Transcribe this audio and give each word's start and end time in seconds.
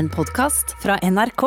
En 0.00 0.08
podkast 0.08 0.70
fra 0.80 0.94
NRK. 1.02 1.42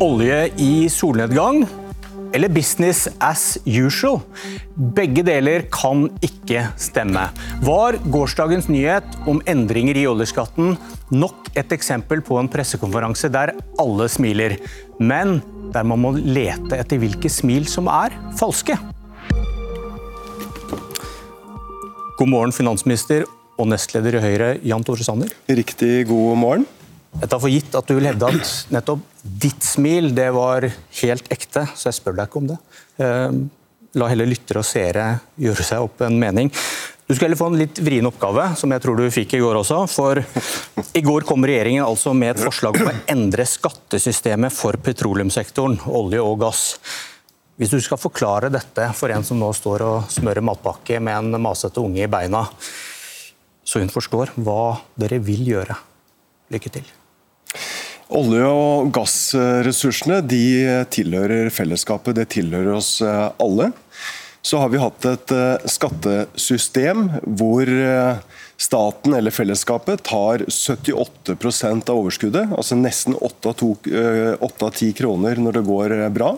Olje 0.00 0.50
i 0.56 0.88
solnedgang 0.90 1.62
eller 2.34 2.48
business 2.48 3.06
as 3.22 3.58
usual? 3.62 4.18
Begge 4.74 5.22
deler 5.22 5.68
kan 5.70 6.08
ikke 6.26 6.66
stemme. 6.74 7.28
Var 7.62 8.02
gårsdagens 8.10 8.66
nyhet 8.66 9.06
om 9.30 9.38
endringer 9.46 10.02
i 10.02 10.08
oljeskatten 10.10 10.74
nok 11.14 11.54
et 11.54 11.78
eksempel 11.78 12.18
på 12.26 12.42
en 12.42 12.50
pressekonferanse 12.50 13.30
der 13.30 13.54
alle 13.78 14.10
smiler, 14.10 14.58
men 14.98 15.38
der 15.74 15.86
man 15.86 16.02
må 16.02 16.12
lete 16.14 16.78
etter 16.78 17.00
hvilke 17.02 17.30
smil 17.32 17.66
som 17.70 17.90
er 17.90 18.14
falske? 18.38 18.76
God 22.14 22.30
morgen, 22.30 22.54
finansminister 22.54 23.24
og 23.58 23.66
nestleder 23.70 24.18
i 24.18 24.22
Høyre, 24.22 24.50
Jan 24.66 24.84
Tore 24.86 25.06
Sanner. 25.06 25.32
Riktig 25.50 26.06
god 26.10 26.38
morgen. 26.38 26.66
Jeg 27.20 27.30
tar 27.30 27.42
for 27.42 27.50
gitt 27.50 27.74
at 27.78 27.90
du 27.90 27.94
vil 27.96 28.08
hevde 28.08 28.30
at 28.30 28.52
nettopp 28.74 29.02
ditt 29.22 29.66
smil 29.66 30.10
det 30.14 30.28
var 30.34 30.66
helt 31.02 31.28
ekte, 31.34 31.66
så 31.74 31.90
jeg 31.90 31.98
spør 31.98 32.16
deg 32.18 32.30
ikke 32.30 32.40
om 32.42 32.48
det. 32.50 32.58
Eh, 33.02 33.36
la 33.98 34.08
heller 34.10 34.30
lyttere 34.30 34.62
og 34.62 34.66
seere 34.66 35.06
gjøre 35.38 35.66
seg 35.66 35.86
opp 35.86 36.02
en 36.06 36.18
mening. 36.18 36.50
Du 37.04 37.12
skal 37.12 37.26
heller 37.26 37.36
få 37.36 37.50
en 37.52 37.58
litt 37.60 37.78
vrien 37.84 38.06
oppgave, 38.08 38.46
som 38.56 38.72
jeg 38.72 38.80
tror 38.80 38.96
du 38.96 39.04
fikk 39.12 39.34
i 39.36 39.40
går 39.42 39.58
også. 39.60 39.82
For 39.92 40.22
i 40.96 41.02
går 41.04 41.26
kom 41.28 41.44
regjeringen 41.44 41.84
altså 41.84 42.14
med 42.16 42.32
et 42.32 42.44
forslag 42.46 42.78
om 42.80 42.88
å 42.88 42.94
endre 43.12 43.44
skattesystemet 43.44 44.54
for 44.56 44.80
petroleumssektoren, 44.80 45.82
olje 45.92 46.22
og 46.24 46.38
gass. 46.46 46.64
Hvis 47.60 47.74
du 47.74 47.78
skal 47.84 48.00
forklare 48.00 48.48
dette 48.50 48.88
for 48.96 49.12
en 49.12 49.26
som 49.26 49.38
nå 49.38 49.52
står 49.54 49.84
og 49.84 50.08
smører 50.16 50.42
matpakke 50.48 50.96
med 51.04 51.20
en 51.20 51.44
masete 51.44 51.84
unge 51.84 52.06
i 52.06 52.10
beina, 52.10 52.46
så 53.64 53.84
hun 53.84 53.92
forstår 53.92 54.32
hva 54.40 54.78
dere 54.96 55.20
vil 55.24 55.44
gjøre. 55.52 55.76
Lykke 56.56 56.72
til. 56.72 56.88
Olje- 58.16 58.48
og 58.48 58.90
gassressursene 58.96 60.22
de 60.24 60.44
tilhører 60.92 61.52
fellesskapet, 61.52 62.16
det 62.16 62.30
tilhører 62.32 62.78
oss 62.80 62.96
eh, 63.04 63.28
alle. 63.40 63.74
Så 64.44 64.60
har 64.60 64.68
vi 64.68 64.80
hatt 64.80 65.06
et 65.08 65.32
eh, 65.32 65.66
skattesystem 65.72 67.06
hvor 67.24 67.68
eh, 67.68 68.18
staten 68.60 69.16
eller 69.16 69.32
fellesskapet 69.32 70.04
tar 70.04 70.44
78% 70.52 71.90
av 71.90 72.00
overskuddet, 72.02 72.52
altså 72.52 72.76
nesten 72.76 73.16
8 73.16 73.54
av 73.54 74.68
10 74.68 74.92
kroner 75.00 75.40
når 75.40 75.58
det 75.58 75.64
går 75.68 75.94
bra. 76.14 76.34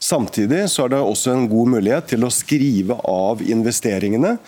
Samtidig 0.00 0.62
så 0.70 0.86
er 0.86 0.94
det 0.94 1.02
også 1.02 1.34
en 1.34 1.48
god 1.50 1.74
mulighet 1.74 2.12
til 2.14 2.24
å 2.24 2.32
skrive 2.32 2.96
av 3.04 3.42
investeringene 3.44 4.38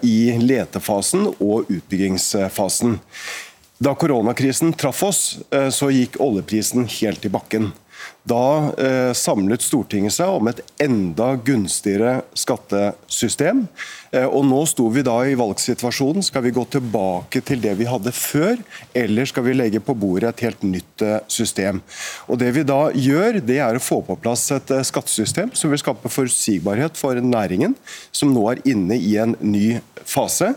i 0.00 0.16
letefasen 0.40 1.26
og 1.34 1.68
utbyggingsfasen. 1.68 2.96
Da 3.78 3.92
koronakrisen 3.94 4.72
traff 4.72 5.02
oss, 5.02 5.38
eh, 5.50 5.68
så 5.68 5.90
gikk 5.92 6.16
oljeprisen 6.20 6.86
helt 6.88 7.24
i 7.24 7.28
bakken. 7.28 7.72
Da 8.26 8.72
eh, 8.74 9.12
samlet 9.14 9.62
Stortinget 9.62 10.16
seg 10.16 10.34
om 10.34 10.48
et 10.50 10.62
enda 10.82 11.36
gunstigere 11.46 12.24
skattesystem. 12.34 13.66
Eh, 14.16 14.26
og 14.26 14.44
Nå 14.46 14.62
sto 14.68 14.88
vi 14.92 15.04
da 15.06 15.16
i 15.26 15.36
valgsituasjonen. 15.38 16.24
Skal 16.26 16.44
vi 16.46 16.54
gå 16.54 16.64
tilbake 16.70 17.42
til 17.46 17.62
det 17.62 17.76
vi 17.78 17.88
hadde 17.88 18.12
før, 18.14 18.58
eller 18.96 19.28
skal 19.30 19.46
vi 19.46 19.56
legge 19.56 19.82
på 19.84 19.94
bordet 19.98 20.32
et 20.32 20.44
helt 20.48 20.64
nytt 20.66 21.04
eh, 21.06 21.18
system? 21.30 21.82
Og 22.26 22.40
Det 22.42 22.52
vi 22.56 22.64
da 22.66 22.80
gjør, 22.90 23.40
det 23.46 23.60
er 23.62 23.78
å 23.78 23.82
få 23.82 24.00
på 24.06 24.18
plass 24.22 24.48
et 24.54 24.74
eh, 24.74 24.84
skattesystem 24.86 25.52
som 25.56 25.70
vil 25.72 25.82
skape 25.82 26.10
forutsigbarhet 26.12 26.98
for 26.98 27.18
næringen, 27.22 27.76
som 28.10 28.34
nå 28.34 28.46
er 28.52 28.64
inne 28.66 28.98
i 28.98 29.16
en 29.22 29.36
ny 29.40 29.78
fase. 30.06 30.52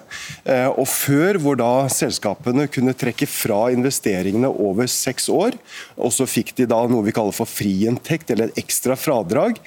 Og 0.45 0.85
Før 0.89 1.39
hvor 1.41 1.57
da 1.57 1.87
selskapene 1.91 2.67
kunne 2.69 2.93
trekke 2.97 3.25
fra 3.29 3.69
investeringene 3.73 4.49
over 4.49 4.89
seks 4.89 5.29
år, 5.33 5.58
og 5.97 6.13
så 6.13 6.27
fikk 6.29 6.53
de 6.59 6.67
da 6.69 6.83
noe 6.89 7.05
vi 7.08 7.13
kaller 7.15 7.35
for 7.35 7.49
friinntekt, 7.59 8.31
eller 8.33 8.49
et 8.49 8.64
ekstra 8.64 8.97
fradrag, 8.99 9.59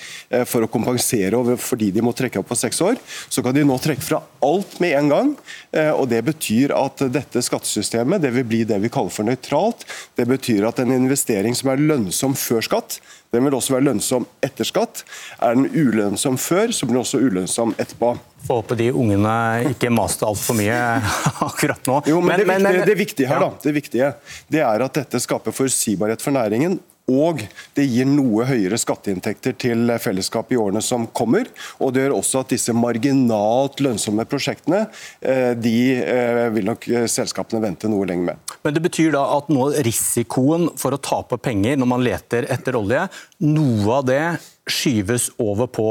for 0.48 0.64
å 0.64 0.70
kompensere 0.70 1.38
over 1.38 1.60
fordi 1.60 1.90
de 1.94 2.02
må 2.04 2.14
trekke 2.16 2.40
opp 2.40 2.50
på 2.50 2.58
seks 2.58 2.80
år, 2.84 2.98
så 3.28 3.44
kan 3.44 3.54
de 3.56 3.64
nå 3.66 3.76
trekke 3.82 4.04
fra 4.04 4.22
alt 4.42 4.78
med 4.80 4.96
en 4.98 5.08
gang. 5.08 5.32
Eh, 5.70 5.90
og 5.90 6.08
Det 6.08 6.22
betyr 6.24 6.74
at 6.76 7.04
dette 7.12 7.42
skattesystemet 7.42 8.22
det 8.22 8.32
vil 8.34 8.46
bli 8.48 8.62
det 8.68 8.78
vi 8.82 8.90
kaller 8.92 9.12
for 9.14 9.26
nøytralt. 9.26 9.86
Det 10.18 10.26
betyr 10.28 10.66
at 10.68 10.82
en 10.82 10.92
investering 10.94 11.56
som 11.56 11.72
er 11.72 11.82
lønnsom 11.82 12.36
før 12.38 12.64
skatt, 12.64 13.00
den 13.32 13.46
vil 13.46 13.54
også 13.56 13.78
være 13.78 13.86
lønnsom 13.86 14.26
etter 14.44 14.68
skatt. 14.68 15.06
Er 15.40 15.56
den 15.56 15.70
ulønnsom 15.72 16.36
før, 16.36 16.72
så 16.74 16.84
blir 16.84 16.98
den 16.98 17.04
også 17.04 17.22
ulønnsom 17.22 17.72
etterpå. 17.80 18.12
Får 18.44 18.60
håpe 18.60 18.76
de 18.76 18.90
ungene 18.92 19.32
ikke 19.70 19.88
maste 19.94 20.26
altfor 20.28 20.58
mye 20.58 20.76
akkurat 21.48 21.88
nå. 21.88 22.02
Jo, 22.10 22.20
men, 22.20 22.42
men, 22.44 22.66
det, 22.66 22.74
viktige, 22.74 22.86
det, 22.90 22.98
viktige 23.00 23.30
her, 23.30 23.40
da, 23.40 23.50
det 23.62 23.76
viktige 23.78 24.12
det 24.52 24.64
er 24.66 24.84
at 24.84 25.00
dette 25.00 25.22
skaper 25.22 25.54
forutsigbarhet 25.54 26.24
for 26.24 26.34
næringen. 26.34 26.76
Og 27.10 27.42
det 27.74 27.86
gir 27.88 28.06
noe 28.06 28.46
høyere 28.46 28.78
skatteinntekter 28.78 29.56
til 29.58 29.90
fellesskapet 30.02 30.54
i 30.54 30.60
årene 30.60 30.82
som 30.84 31.08
kommer. 31.10 31.48
Og 31.82 31.94
det 31.94 32.04
gjør 32.04 32.16
også 32.20 32.44
at 32.44 32.54
disse 32.54 32.74
marginalt 32.76 33.82
lønnsomme 33.82 34.26
prosjektene, 34.30 34.84
eh, 35.20 35.52
de 35.58 35.76
eh, 35.98 36.46
vil 36.54 36.70
nok 36.70 36.86
selskapene 37.10 37.62
vente 37.64 37.90
noe 37.90 38.06
lenger 38.08 38.32
med. 38.32 38.54
Men 38.62 38.76
det 38.76 38.84
betyr 38.86 39.12
da 39.16 39.24
at 39.36 39.50
nå 39.52 39.72
risikoen 39.82 40.70
for 40.78 40.94
å 40.94 41.02
tape 41.02 41.40
penger 41.42 41.80
når 41.80 41.90
man 41.90 42.06
leter 42.06 42.46
etter 42.52 42.78
olje, 42.78 43.08
noe 43.42 43.98
av 43.98 44.06
det 44.08 44.24
skyves 44.70 45.32
over 45.42 45.70
på 45.72 45.88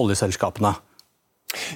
oljeselskapene? 0.00 0.74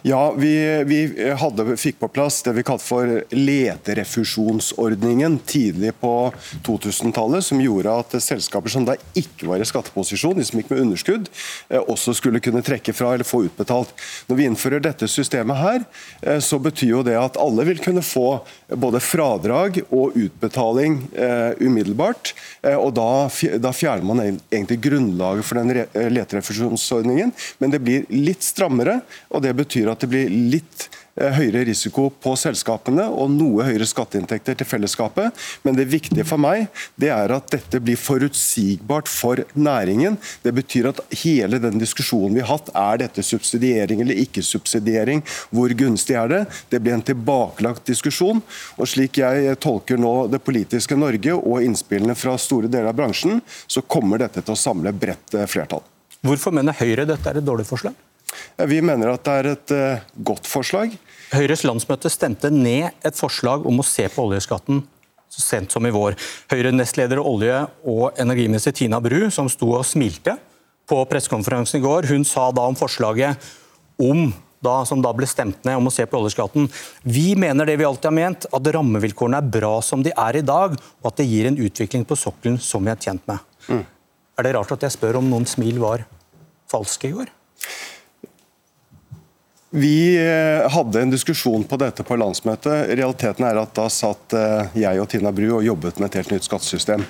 Ja, 0.02 0.32
vi, 0.36 0.84
vi 0.88 1.00
hadde, 1.40 1.76
fikk 1.80 1.98
på 2.00 2.08
plass 2.12 2.42
det 2.46 2.52
vi 2.56 2.62
kalte 2.66 2.84
for 2.84 3.24
leterefusjonsordningen 3.34 5.38
tidlig 5.46 5.92
på 6.00 6.32
2000-tallet, 6.66 7.44
som 7.44 7.60
gjorde 7.62 7.94
at 8.02 8.14
selskaper 8.22 8.70
som 8.72 8.84
da 8.88 8.94
ikke 9.18 9.48
var 9.50 9.60
i 9.60 9.68
skatteposisjon, 9.68 10.38
de 10.38 10.44
som 10.46 10.58
gikk 10.60 10.70
med 10.72 10.82
underskudd, 10.84 11.24
eh, 11.68 11.80
også 11.80 12.14
skulle 12.16 12.42
kunne 12.44 12.64
trekke 12.66 12.92
fra 12.96 13.08
eller 13.14 13.28
få 13.28 13.38
utbetalt. 13.48 13.90
Når 14.28 14.36
vi 14.38 14.46
innfører 14.48 14.80
dette 14.84 15.06
systemet 15.10 15.56
her, 15.60 15.80
eh, 16.22 16.40
så 16.44 16.56
betyr 16.62 16.94
jo 16.94 17.02
det 17.06 17.16
at 17.18 17.38
alle 17.40 17.62
vil 17.68 17.80
kunne 17.82 18.04
få 18.04 18.40
både 18.68 19.00
fradrag 19.02 19.82
og 19.88 20.16
utbetaling 20.16 21.02
eh, 21.14 21.52
umiddelbart. 21.60 22.34
og 22.60 22.92
da, 22.94 23.30
da 23.58 23.70
fjerner 23.72 24.04
man 24.04 24.20
egentlig 24.22 24.76
grunnlaget 24.84 25.46
for 25.46 25.56
den 25.56 25.86
leterefusjonsordningen, 26.12 27.32
men 27.58 27.70
det 27.72 27.80
blir 27.80 28.04
litt 28.12 28.42
strammere. 28.44 29.00
og 29.30 29.42
det 29.42 29.54
betyr 29.56 29.69
betyr 29.70 29.92
at 29.92 30.02
det 30.02 30.10
blir 30.10 30.30
litt 30.50 30.88
eh, 31.14 31.30
høyere 31.36 31.62
risiko 31.68 32.08
på 32.10 32.32
selskapene 32.38 33.04
og 33.06 33.30
noe 33.30 33.66
høyere 33.68 33.86
skatteinntekter 33.86 34.58
til 34.58 34.66
fellesskapet. 34.66 35.36
Men 35.62 35.78
det 35.78 35.86
viktige 35.92 36.26
for 36.26 36.42
meg 36.42 36.66
det 37.00 37.12
er 37.14 37.30
at 37.36 37.50
dette 37.54 37.80
blir 37.82 38.00
forutsigbart 38.00 39.10
for 39.10 39.44
næringen. 39.54 40.18
Det 40.42 40.54
betyr 40.56 40.90
at 40.90 41.02
hele 41.22 41.60
den 41.62 41.78
diskusjonen 41.78 42.34
vi 42.34 42.42
har 42.42 42.50
hatt, 42.50 42.72
er 42.74 43.04
dette 43.04 43.22
subsidiering 43.22 44.02
eller 44.02 44.18
ikke 44.24 44.42
subsidiering, 44.42 45.22
hvor 45.54 45.70
gunstig 45.78 46.18
er 46.18 46.34
det, 46.34 46.42
det 46.72 46.82
blir 46.82 46.98
en 46.98 47.06
tilbakelagt 47.06 47.86
diskusjon. 47.92 48.42
Og 48.76 48.90
Slik 48.90 49.20
jeg 49.22 49.54
tolker 49.62 50.00
nå 50.00 50.26
det 50.32 50.42
politiske 50.42 50.98
Norge 50.98 51.36
og 51.38 51.62
innspillene 51.62 52.18
fra 52.18 52.34
store 52.40 52.70
deler 52.70 52.90
av 52.90 52.98
bransjen, 52.98 53.38
så 53.70 53.86
kommer 53.86 54.18
dette 54.18 54.42
til 54.42 54.56
å 54.56 54.58
samle 54.58 54.90
bredt 54.90 55.38
eh, 55.38 55.46
flertall. 55.46 55.86
Hvorfor 56.26 56.52
mener 56.52 56.76
Høyre 56.76 57.06
dette 57.08 57.30
er 57.30 57.38
et 57.38 57.46
dårlig 57.46 57.64
forslag? 57.68 57.94
Vi 58.70 58.80
mener 58.84 59.14
at 59.14 59.24
det 59.26 59.36
er 59.40 59.50
et 59.54 59.74
uh, 59.74 60.06
godt 60.30 60.48
forslag. 60.50 60.94
Høyres 61.30 61.64
landsmøte 61.66 62.10
stemte 62.12 62.50
ned 62.52 62.90
et 63.06 63.18
forslag 63.18 63.66
om 63.68 63.80
å 63.80 63.86
se 63.86 64.08
på 64.10 64.26
oljeskatten 64.28 64.82
så 65.30 65.42
sent 65.44 65.72
som 65.72 65.86
i 65.86 65.92
vår. 65.94 66.16
Høyre-nestleder 66.50 67.20
olje- 67.22 67.62
og 67.86 68.18
energiminister 68.20 68.74
Tina 68.74 69.00
Bru, 69.02 69.28
som 69.30 69.48
sto 69.50 69.68
og 69.78 69.86
smilte 69.86 70.36
på 70.90 70.98
pressekonferansen 71.06 71.78
i 71.78 71.84
går, 71.84 72.08
hun 72.10 72.26
sa 72.26 72.48
da 72.54 72.66
om 72.66 72.78
forslaget 72.78 73.50
om 74.02 74.32
da, 74.60 74.80
som 74.84 75.00
da 75.00 75.12
ble 75.16 75.28
stemt 75.28 75.62
ned 75.64 75.78
om 75.78 75.88
å 75.88 75.92
se 75.94 76.04
på 76.08 76.18
oljeskatten. 76.18 76.66
Vi 77.06 77.32
mener 77.38 77.68
det 77.68 77.78
vi 77.80 77.86
alltid 77.86 78.10
har 78.10 78.16
ment, 78.16 78.48
at 78.50 78.72
rammevilkårene 78.76 79.38
er 79.40 79.52
bra 79.54 79.76
som 79.84 80.02
de 80.04 80.12
er 80.12 80.40
i 80.40 80.44
dag, 80.44 80.74
og 80.74 81.12
at 81.12 81.20
det 81.22 81.28
gir 81.30 81.48
en 81.48 81.60
utvikling 81.62 82.04
på 82.08 82.18
sokkelen 82.18 82.58
som 82.60 82.84
vi 82.84 82.92
er 82.92 83.00
tjent 83.00 83.24
med. 83.30 83.40
Mm. 83.70 83.84
Er 84.36 84.46
det 84.46 84.56
rart 84.56 84.74
at 84.74 84.84
jeg 84.84 84.96
spør 84.98 85.20
om 85.20 85.30
noen 85.30 85.46
smil 85.48 85.80
var 85.80 86.04
falske 86.70 87.08
i 87.08 87.14
går? 87.16 87.32
Vi 89.70 90.16
eh, 90.18 90.70
hadde 90.70 91.02
en 91.02 91.10
diskusjon 91.10 91.62
på 91.64 91.76
dette 91.78 92.02
på 92.02 92.16
landsmøtet. 92.18 92.88
Realiteten 92.90 93.46
er 93.46 93.60
at 93.60 93.70
Da 93.76 93.84
satt 93.92 94.34
eh, 94.34 94.72
jeg 94.82 94.98
og 94.98 95.06
Tina 95.12 95.30
Bru 95.30 95.46
og 95.60 95.62
jobbet 95.62 96.00
med 96.02 96.10
et 96.10 96.18
helt 96.18 96.32
nytt 96.34 96.48
skattesystem. 96.48 97.04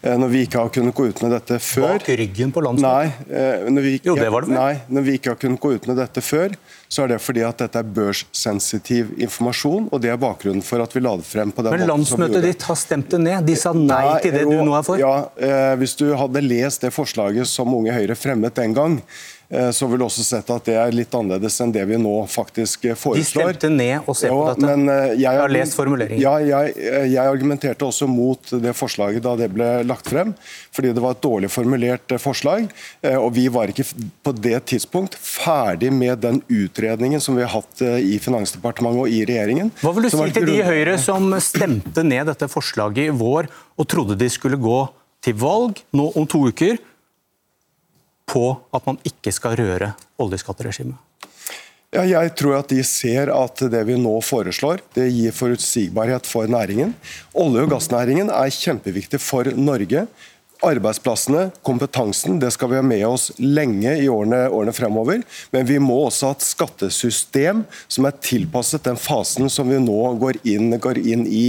Eh, 0.00 0.16
når 0.16 0.32
vi 0.32 0.40
ikke 0.46 0.62
har 0.62 0.72
kunnet 0.72 0.96
gå 0.96 1.10
ut 1.10 1.20
med 1.20 1.34
dette 1.36 1.58
før 1.60 1.98
Bak 1.98 2.08
ryggen 2.08 2.54
på 2.56 2.64
landsmøtet? 2.64 3.28
Nei, 3.28 3.68
når 3.68 3.84
vi 3.84 3.92
ikke, 3.98 4.08
jo, 4.08 4.16
det 4.16 4.30
var 4.32 4.48
det 4.48 4.56
Nei, 4.56 4.72
når 4.88 5.04
vi 5.04 5.18
ikke 5.20 5.34
har 5.34 5.40
kunnet 5.42 5.60
gå 5.60 5.74
ut 5.76 5.90
med 5.90 6.00
dette 6.00 6.24
før, 6.24 6.56
så 6.88 7.04
er 7.04 7.12
det 7.12 7.20
fordi 7.20 7.44
at 7.44 7.60
dette 7.60 7.82
er 7.82 7.92
børssensitiv 8.00 9.12
informasjon, 9.20 9.90
og 9.92 10.00
det 10.00 10.14
er 10.14 10.20
bakgrunnen 10.22 10.64
for 10.64 10.80
at 10.80 10.96
vi 10.96 11.04
la 11.04 11.12
det 11.20 11.28
frem 11.28 11.52
på 11.52 11.60
den 11.66 11.76
Men 11.76 11.84
måten 11.84 12.08
som 12.08 12.22
vi 12.22 12.24
landsmøtet 12.24 12.48
ditt 12.48 12.68
har 12.70 12.78
stemt 12.80 13.12
det 13.12 13.20
ned. 13.26 13.44
De 13.52 13.58
sa 13.60 13.76
nei, 13.76 14.04
til 14.24 14.32
det 14.32 14.46
jo, 14.46 14.56
du 14.56 14.64
nå 14.70 14.78
er 14.80 14.86
for. 14.86 15.02
Ja, 15.02 15.16
eh, 15.36 15.74
Hvis 15.82 15.98
du 16.00 16.06
hadde 16.16 16.40
lest 16.46 16.88
det 16.88 16.94
forslaget 16.96 17.50
som 17.50 17.76
Unge 17.76 17.92
Høyre 17.92 18.16
fremmet 18.16 18.56
den 18.56 18.72
gang, 18.72 19.02
så 19.72 19.86
vil 19.88 19.96
du 19.98 20.04
også 20.04 20.20
sett 20.26 20.50
at 20.52 20.66
det 20.68 20.74
er 20.76 20.90
litt 20.92 21.14
annerledes 21.16 21.54
enn 21.64 21.70
det 21.72 21.80
vi 21.88 21.96
nå 21.96 22.10
faktisk 22.28 22.82
foreslår. 23.00 23.16
De 23.16 23.54
stemte 23.56 23.70
ned 23.72 24.04
å 24.04 24.12
se 24.16 24.28
på 24.28 24.40
dette. 24.50 24.66
men, 24.66 24.82
eh, 24.92 25.14
jeg, 25.14 25.22
Jeg 25.22 25.40
har 25.40 25.48
lest 25.54 25.76
formuleringen. 25.78 26.20
Ja, 26.20 26.34
jeg, 26.44 26.74
eh, 26.76 27.06
jeg 27.14 27.22
argumenterte 27.24 27.86
også 27.88 28.04
mot 28.12 28.52
det 28.60 28.74
forslaget 28.76 29.24
da 29.24 29.32
det 29.40 29.48
ble 29.54 29.70
lagt 29.88 30.10
frem, 30.12 30.34
fordi 30.76 30.92
det 30.92 31.00
var 31.00 31.16
et 31.16 31.22
dårlig 31.24 31.48
formulert 31.50 32.12
eh, 32.12 32.20
forslag. 32.20 32.68
eh, 33.02 33.16
Og 33.16 33.32
vi 33.38 33.46
var 33.48 33.72
ikke 33.72 33.86
på 34.22 34.34
det 34.36 34.60
tidspunkt 34.68 35.16
ferdig 35.16 35.94
med 35.96 36.20
den 36.20 36.42
utredningen 36.52 37.20
som 37.24 37.36
vi 37.40 37.46
har 37.46 37.54
hatt 37.56 37.80
eh, 37.80 38.04
i 38.04 38.18
Finansdepartementet 38.20 39.00
og 39.00 39.08
i 39.08 39.24
regjeringen. 39.24 39.72
Hva 39.80 39.94
vil 39.96 40.10
du 40.10 40.10
si 40.12 40.28
til 40.36 40.44
de 40.50 40.58
i 40.60 40.68
Høyre 40.68 40.98
som 41.00 41.32
stemte 41.40 42.04
ned 42.04 42.28
dette 42.28 42.48
forslaget 42.52 43.08
i 43.08 43.16
vår 43.16 43.48
og 43.78 43.88
trodde 43.88 44.18
de 44.20 44.28
skulle 44.28 44.60
gå 44.60 44.82
til 45.24 45.34
valg 45.40 45.80
nå 45.96 46.12
om 46.20 46.26
to 46.28 46.44
uker 46.52 46.76
på 48.28 48.44
at 48.76 48.86
man 48.88 49.00
ikke 49.08 49.32
skal 49.34 49.56
røre 49.58 49.92
oljeskatteregimet? 50.20 50.96
Ja, 51.88 52.02
jeg 52.04 52.34
tror 52.36 52.58
at 52.58 52.68
de 52.68 52.82
ser 52.84 53.30
at 53.32 53.62
det 53.72 53.80
vi 53.88 53.94
nå 53.96 54.18
foreslår, 54.20 54.82
det 54.92 55.06
gir 55.08 55.32
forutsigbarhet 55.32 56.26
for 56.28 56.44
næringen. 56.50 56.92
Olje- 57.32 57.62
og 57.64 57.70
gassnæringen 57.72 58.28
er 58.28 58.52
kjempeviktig 58.52 59.20
for 59.24 59.48
Norge. 59.56 60.02
Arbeidsplassene, 60.68 61.46
kompetansen, 61.64 62.36
det 62.42 62.50
skal 62.52 62.72
vi 62.72 62.76
ha 62.76 62.82
med 62.84 63.04
oss 63.06 63.30
lenge 63.40 63.94
i 64.02 64.08
årene, 64.10 64.42
årene 64.52 64.74
fremover. 64.76 65.22
Men 65.54 65.64
vi 65.68 65.78
må 65.80 65.96
også 66.10 66.28
ha 66.32 66.36
et 66.36 66.44
skattesystem 66.44 67.62
som 67.86 68.08
er 68.10 68.18
tilpasset 68.20 68.84
den 68.84 68.98
fasen 69.00 69.48
som 69.48 69.70
vi 69.70 69.78
nå 69.80 70.00
går 70.20 70.42
inn, 70.44 70.74
går 70.82 70.98
inn 70.98 71.24
i. 71.24 71.46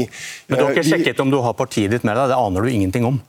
Men 0.47 0.61
Du 0.61 0.63
har 0.63 0.71
ikke 0.71 0.85
Eh, 0.85 0.91
sjekket 0.93 1.19
om 1.19 1.33
du 1.33 1.41
har 1.41 1.57
partiet 1.57 1.91
ditt 1.91 2.05
med 2.07 2.15
deg? 2.15 2.29
Det 2.31 2.37
aner 2.37 2.61
du 2.61 2.69
ingenting 2.69 3.09
om. 3.11 3.19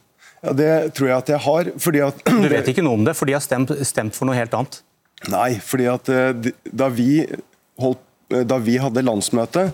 Ja, 0.40 0.54
det 0.56 0.70
tror 0.96 1.10
jeg 1.10 1.16
at 1.18 1.32
jeg 1.34 1.42
har. 1.46 1.72
fordi 1.76 2.02
at... 2.04 2.22
Du 2.44 2.48
vet 2.48 2.70
ikke 2.72 2.84
noe 2.84 3.00
om 3.00 3.04
det, 3.06 3.16
for 3.18 3.28
de 3.28 3.36
har 3.36 3.44
stemt, 3.44 3.72
stemt 3.86 4.16
for 4.16 4.28
noe 4.28 4.38
helt 4.38 4.54
annet. 4.56 4.80
Nei, 5.28 5.58
fordi 5.60 5.88
at 5.92 6.08
eh, 6.08 6.52
da 6.72 6.88
vi, 6.92 7.26
holdt, 7.80 8.00
eh, 8.32 8.46
da 8.48 8.56
vi 8.64 8.78
hadde 8.80 9.04
landsmøte, 9.04 9.68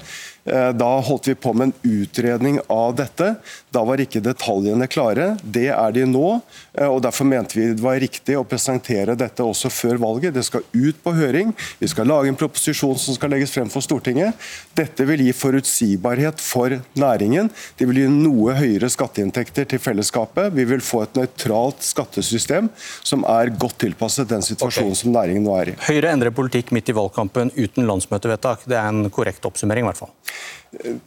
da 0.47 0.91
holdt 1.03 1.29
vi 1.29 1.35
på 1.35 1.53
med 1.53 1.71
en 1.71 2.01
utredning 2.01 2.61
av 2.71 2.95
dette. 2.99 3.35
Da 3.75 3.83
var 3.85 4.01
ikke 4.01 4.23
detaljene 4.25 4.87
klare. 4.89 5.33
Det 5.43 5.69
er 5.75 5.93
de 5.93 6.07
nå. 6.09 6.41
eh, 6.79 6.87
og 6.87 7.03
Derfor 7.05 7.29
mente 7.29 7.59
vi 7.59 7.67
det 7.75 7.83
var 7.85 7.99
riktig 8.01 8.37
å 8.39 8.45
presentere 8.47 9.17
dette 9.19 9.45
også 9.45 9.71
før 9.73 10.01
valget. 10.03 10.35
Det 10.37 10.45
skal 10.47 10.65
ut 10.73 11.03
på 11.03 11.13
høring. 11.17 11.53
Vi 11.81 11.91
skal 11.91 12.09
lage 12.09 12.31
en 12.31 12.39
proposisjon 12.39 12.97
som 13.01 13.17
skal 13.17 13.33
legges 13.35 13.53
frem 13.55 13.71
for 13.73 13.85
Stortinget. 13.85 14.39
Dette 14.79 15.07
vil 15.09 15.27
gi 15.27 15.35
forutsigbarhet 15.37 16.41
for 16.43 16.79
næringen. 16.97 17.51
Det 17.77 17.89
vil 17.91 18.05
gi 18.05 18.09
noe 18.13 18.57
høyere 18.57 18.91
skatteinntekter 18.93 19.69
til 19.73 19.83
fellesskapet. 19.83 20.55
Vi 20.57 20.67
vil 20.69 20.85
få 20.85 21.05
et 21.05 21.19
nøytralt 21.19 21.85
skattesystem 21.85 22.71
som 23.03 23.27
er 23.29 23.53
godt 23.59 23.81
tilpasset 23.85 24.31
den 24.31 24.45
situasjonen 24.47 24.95
okay. 24.95 25.03
som 25.03 25.15
næringen 25.17 25.47
nå 25.47 25.57
er 25.61 25.75
i. 25.75 25.79
Høyre 25.89 26.15
endrer 26.15 26.35
politikk 26.35 26.73
midt 26.77 26.91
i 26.93 26.97
valgkampen 26.97 27.53
uten 27.57 27.89
landsmøtevedtak. 27.89 28.65
Det 28.71 28.79
er 28.79 28.89
en 28.93 29.11
korrekt 29.13 29.45
oppsummering, 29.49 29.87
i 29.87 29.91
hvert 29.91 30.01
fall. 30.01 30.15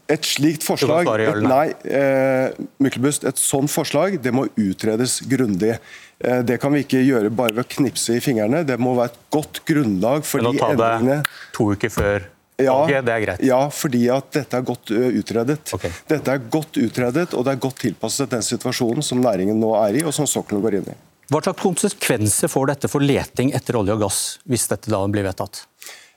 Et 0.10 0.26
slikt 0.26 0.64
forslag 0.66 1.06
Nei, 1.44 1.66
eh, 1.86 2.56
Myklebust, 2.81 3.26
et 3.28 3.38
sånt 3.38 3.70
forslag 3.70 4.18
det 4.24 4.31
må 4.34 4.48
utredes 4.58 5.20
grundig. 5.30 5.76
Eh, 6.20 6.42
det 6.48 6.58
kan 6.64 6.74
vi 6.74 6.81
ikke 6.86 7.04
gjøre 7.04 7.30
bare 7.30 7.54
ved 7.58 7.68
å 7.68 7.72
knipse 7.76 8.18
i 8.18 8.24
fingrene. 8.24 8.64
Det 8.66 8.80
må 8.81 8.96
være 8.98 9.14
et 9.14 9.22
godt 9.36 9.62
grunnlag 9.70 10.26
for 10.26 10.42
Men 10.42 10.50
å 10.50 10.54
de 10.56 10.64
ta 10.64 10.74
endringene 10.74 11.22
det 11.22 11.40
to 11.56 11.72
uker 11.76 11.94
før 11.94 12.28
ja, 12.60 12.74
okay, 12.76 13.00
det 13.00 13.14
er 13.14 13.22
greit. 13.24 13.44
Ja, 13.48 13.60
fordi 13.72 14.02
at 14.12 14.34
dette 14.36 14.58
er 14.60 14.66
godt 14.68 14.92
utredet. 14.92 15.62
Okay. 15.78 15.94
Dette 16.12 16.34
er 16.34 16.42
godt 16.52 16.75
utredet, 16.82 17.30
og 17.32 17.46
det 17.48 17.54
er 17.54 17.62
godt 17.64 17.80
tilpasset 17.86 18.34
den 18.34 18.44
situasjonen 18.44 19.06
som 19.06 19.22
næringen 19.24 19.62
nå 19.62 19.70
er 19.80 20.02
i, 20.02 20.04
og 20.04 20.12
som 20.16 20.28
sokkelen 20.28 20.66
går 20.66 20.82
inn 20.82 20.90
i. 20.92 20.96
Hva 21.30 21.40
slags 21.46 21.62
konsekvenser 21.62 22.52
får 22.52 22.72
dette 22.74 22.90
for 22.92 23.06
leting 23.06 23.54
etter 23.56 23.78
olje 23.80 23.96
og 23.96 24.04
gass, 24.04 24.20
hvis 24.50 24.68
dette 24.72 24.92
da 24.92 25.00
blir 25.08 25.28
vedtatt? 25.28 25.62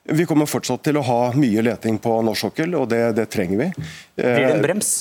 Vi 0.04 0.26
kommer 0.26 0.46
fortsatt 0.50 0.82
til 0.82 0.96
å 0.98 1.02
ha 1.06 1.18
mye 1.38 1.62
leting 1.62 1.98
på 2.02 2.16
norsk 2.26 2.48
sokkel, 2.48 2.74
og 2.74 2.88
det, 2.90 3.04
det 3.14 3.28
trenger 3.30 3.58
vi. 3.60 3.68
Blir 4.18 4.40
det 4.46 4.54
en 4.56 4.64
brems? 4.64 4.94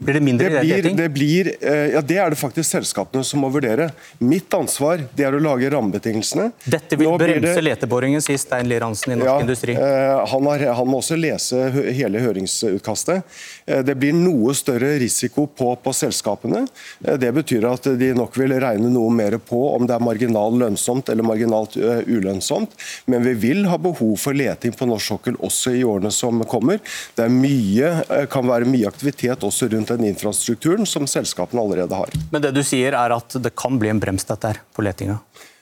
Blir 0.00 0.16
det 0.16 0.20
mindre 0.24 0.48
Det 0.48 0.60
blir, 0.64 0.86
det, 0.96 1.08
blir, 1.12 1.48
eh, 1.60 1.90
ja, 1.92 2.00
det 2.00 2.16
er 2.16 2.30
det 2.32 2.38
faktisk 2.40 2.70
selskapene 2.72 3.20
som 3.20 3.42
må 3.44 3.50
vurdere. 3.52 3.90
Mitt 4.24 4.48
ansvar 4.56 5.02
det 5.12 5.26
er 5.28 5.36
å 5.36 5.40
lage 5.44 5.68
rammebetingelsene. 5.74 6.46
Dette 6.64 6.96
vil 6.96 7.10
Nå 7.10 7.18
bremse 7.20 7.52
det- 7.58 7.64
leteboringen, 7.66 8.22
sier 8.24 8.40
Stein 8.40 8.64
Lier 8.70 8.80
Hansen 8.80 9.12
i 9.12 9.18
Norsk 9.20 9.28
Ja, 9.28 9.34
Industri. 9.44 9.74
eh, 9.76 10.24
han, 10.32 10.46
har, 10.48 10.64
han 10.80 10.88
må 10.88 11.02
også 11.02 11.20
lese 11.20 11.68
hele 11.92 12.18
høringsutkastet. 12.24 13.22
Eh, 13.70 13.82
Det 13.84 13.94
blir 13.94 14.12
noe 14.16 14.54
større 14.54 14.96
risiko 14.98 15.46
på, 15.46 15.72
på 15.76 15.92
selskapene. 15.94 16.64
Eh, 17.04 17.16
Det 17.20 17.32
betyr 17.36 17.66
at 17.70 17.88
de 18.00 18.12
nok 18.16 18.36
vil 18.40 18.56
regne 18.60 18.90
noe 18.90 19.12
mer 19.14 19.38
på 19.38 19.60
om 19.74 19.86
det 19.86 19.94
er 19.96 20.04
marginalt 20.04 20.58
lønnsomt 20.60 21.12
eller 21.12 21.26
marginalt 21.26 21.76
eh, 21.78 22.02
ulønnsomt. 22.10 22.74
Men 23.06 23.24
vi 23.26 23.34
vil 23.46 23.64
ha 23.70 23.78
behov 23.78 24.16
for 24.20 24.36
leting 24.36 24.74
på 24.76 24.88
norsk 24.90 25.14
sokkel 25.14 25.38
også 25.40 25.74
i 25.78 25.84
årene 25.86 26.12
som 26.14 26.42
kommer. 26.50 26.80
Det 27.16 27.28
mye, 27.32 27.92
kan 28.30 28.46
være 28.48 28.68
mye 28.68 28.88
aktivitet 28.88 29.44
også 29.46 29.68
rundt 29.72 29.92
den 29.94 30.08
infrastrukturen 30.10 30.86
som 30.88 31.06
selskapene 31.10 31.62
allerede 31.62 31.96
har. 31.96 32.14
Men 32.32 32.42
det 32.44 32.52
du 32.56 32.62
sier 32.66 32.96
er 32.96 33.14
at 33.14 33.38
det 33.42 33.54
kan 33.58 33.78
bli 33.80 33.90
en 33.92 34.02
brems 34.02 34.26
dette 34.28 34.52
her 34.52 34.60
på 34.74 34.84
letinga? 34.86 35.18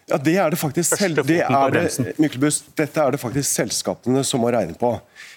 Ja, 0.08 0.16
det 0.16 0.36
er 0.40 0.52
det 0.52 0.58
faktisk 0.60 0.96
selv, 0.96 1.20
det 1.28 1.42
er 1.44 1.74
det. 1.74 2.14
Myklebust, 2.20 2.70
Dette 2.78 3.02
er 3.02 3.12
det 3.14 3.20
faktisk 3.20 3.48
selskapene 3.60 4.22
som 4.24 4.40
må 4.40 4.52
regne 4.54 4.76
på. 4.78 4.94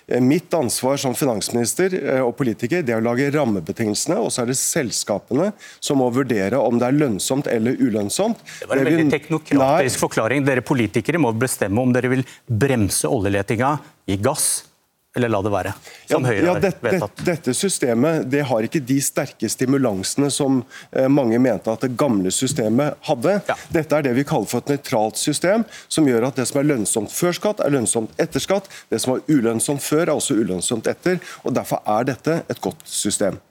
Eh, 0.07 0.21
Mitt 0.23 0.53
ansvar 0.53 0.97
som 1.01 1.15
finansminister 1.17 1.93
eh, 1.99 2.21
og 2.23 2.33
politiker 2.39 2.85
det 2.85 2.95
er 2.95 3.03
å 3.03 3.05
lage 3.05 3.27
rammebetingelsene, 3.35 4.17
og 4.21 4.31
så 4.31 4.45
er 4.45 4.51
det 4.51 4.57
selskapene 4.59 5.51
som 5.83 5.99
må 6.01 6.07
vurdere 6.15 6.59
om 6.59 6.79
det 6.79 6.87
er 6.87 6.99
lønnsomt 7.01 7.51
eller 7.51 7.79
ulønnsomt. 7.79 8.41
Det 8.61 8.71
var 8.71 8.81
en 8.81 8.89
veldig 8.89 9.07
teknokratisk 9.13 10.05
forklaring. 10.05 10.47
Dere 10.47 10.63
politikere 10.65 11.21
må 11.21 11.33
bestemme 11.35 11.83
om 11.83 11.91
dere 11.95 12.11
vil 12.15 12.25
bremse 12.47 13.11
oljeletinga 13.11 13.75
i 14.11 14.17
gass, 14.23 14.70
eller 15.15 15.27
la 15.27 15.41
det 15.43 15.51
være, 15.51 15.71
som 16.07 16.23
Høyre 16.23 16.39
ja, 16.39 16.53
har 16.53 16.61
det, 16.63 16.69
det, 16.71 16.85
vedtatt. 16.85 17.23
Dette 17.27 17.53
systemet 17.55 18.29
det 18.31 18.45
har 18.47 18.63
ikke 18.63 18.79
de 18.87 18.95
sterke 19.03 19.49
stimulansene 19.51 20.29
som 20.31 20.61
eh, 20.95 21.09
mange 21.11 21.39
mente 21.43 21.73
at 21.73 21.83
det 21.83 21.97
gamle 21.99 22.31
systemet 22.31 22.95
hadde. 23.09 23.33
Ja. 23.49 23.57
Dette 23.75 23.97
er 23.97 24.07
det 24.07 24.13
vi 24.15 24.25
kaller 24.27 24.47
for 24.47 24.63
et 24.63 24.71
nøytralt 24.71 25.19
system, 25.19 25.65
som 25.91 26.07
gjør 26.07 26.29
at 26.29 26.39
det 26.39 26.47
som 26.47 26.61
er 26.61 26.69
lønnsomt 26.69 27.11
før 27.11 27.35
skatt, 27.35 27.63
er 27.65 27.75
lønnsomt 27.75 28.15
etter 28.23 28.43
skatt. 28.43 28.71
Det 28.87 29.01
som 29.03 29.17
var 29.17 29.25
ulønnsomt 29.27 29.83
før, 29.83 30.05
er 30.05 30.15
også 30.15 30.39
ulønnsomt 30.39 30.87
etter. 30.87 31.19
og 31.43 31.59
Derfor 31.59 31.83
er 31.97 32.07
dette 32.13 32.39
et 32.47 32.63
godt 32.63 32.87
system. 32.87 33.41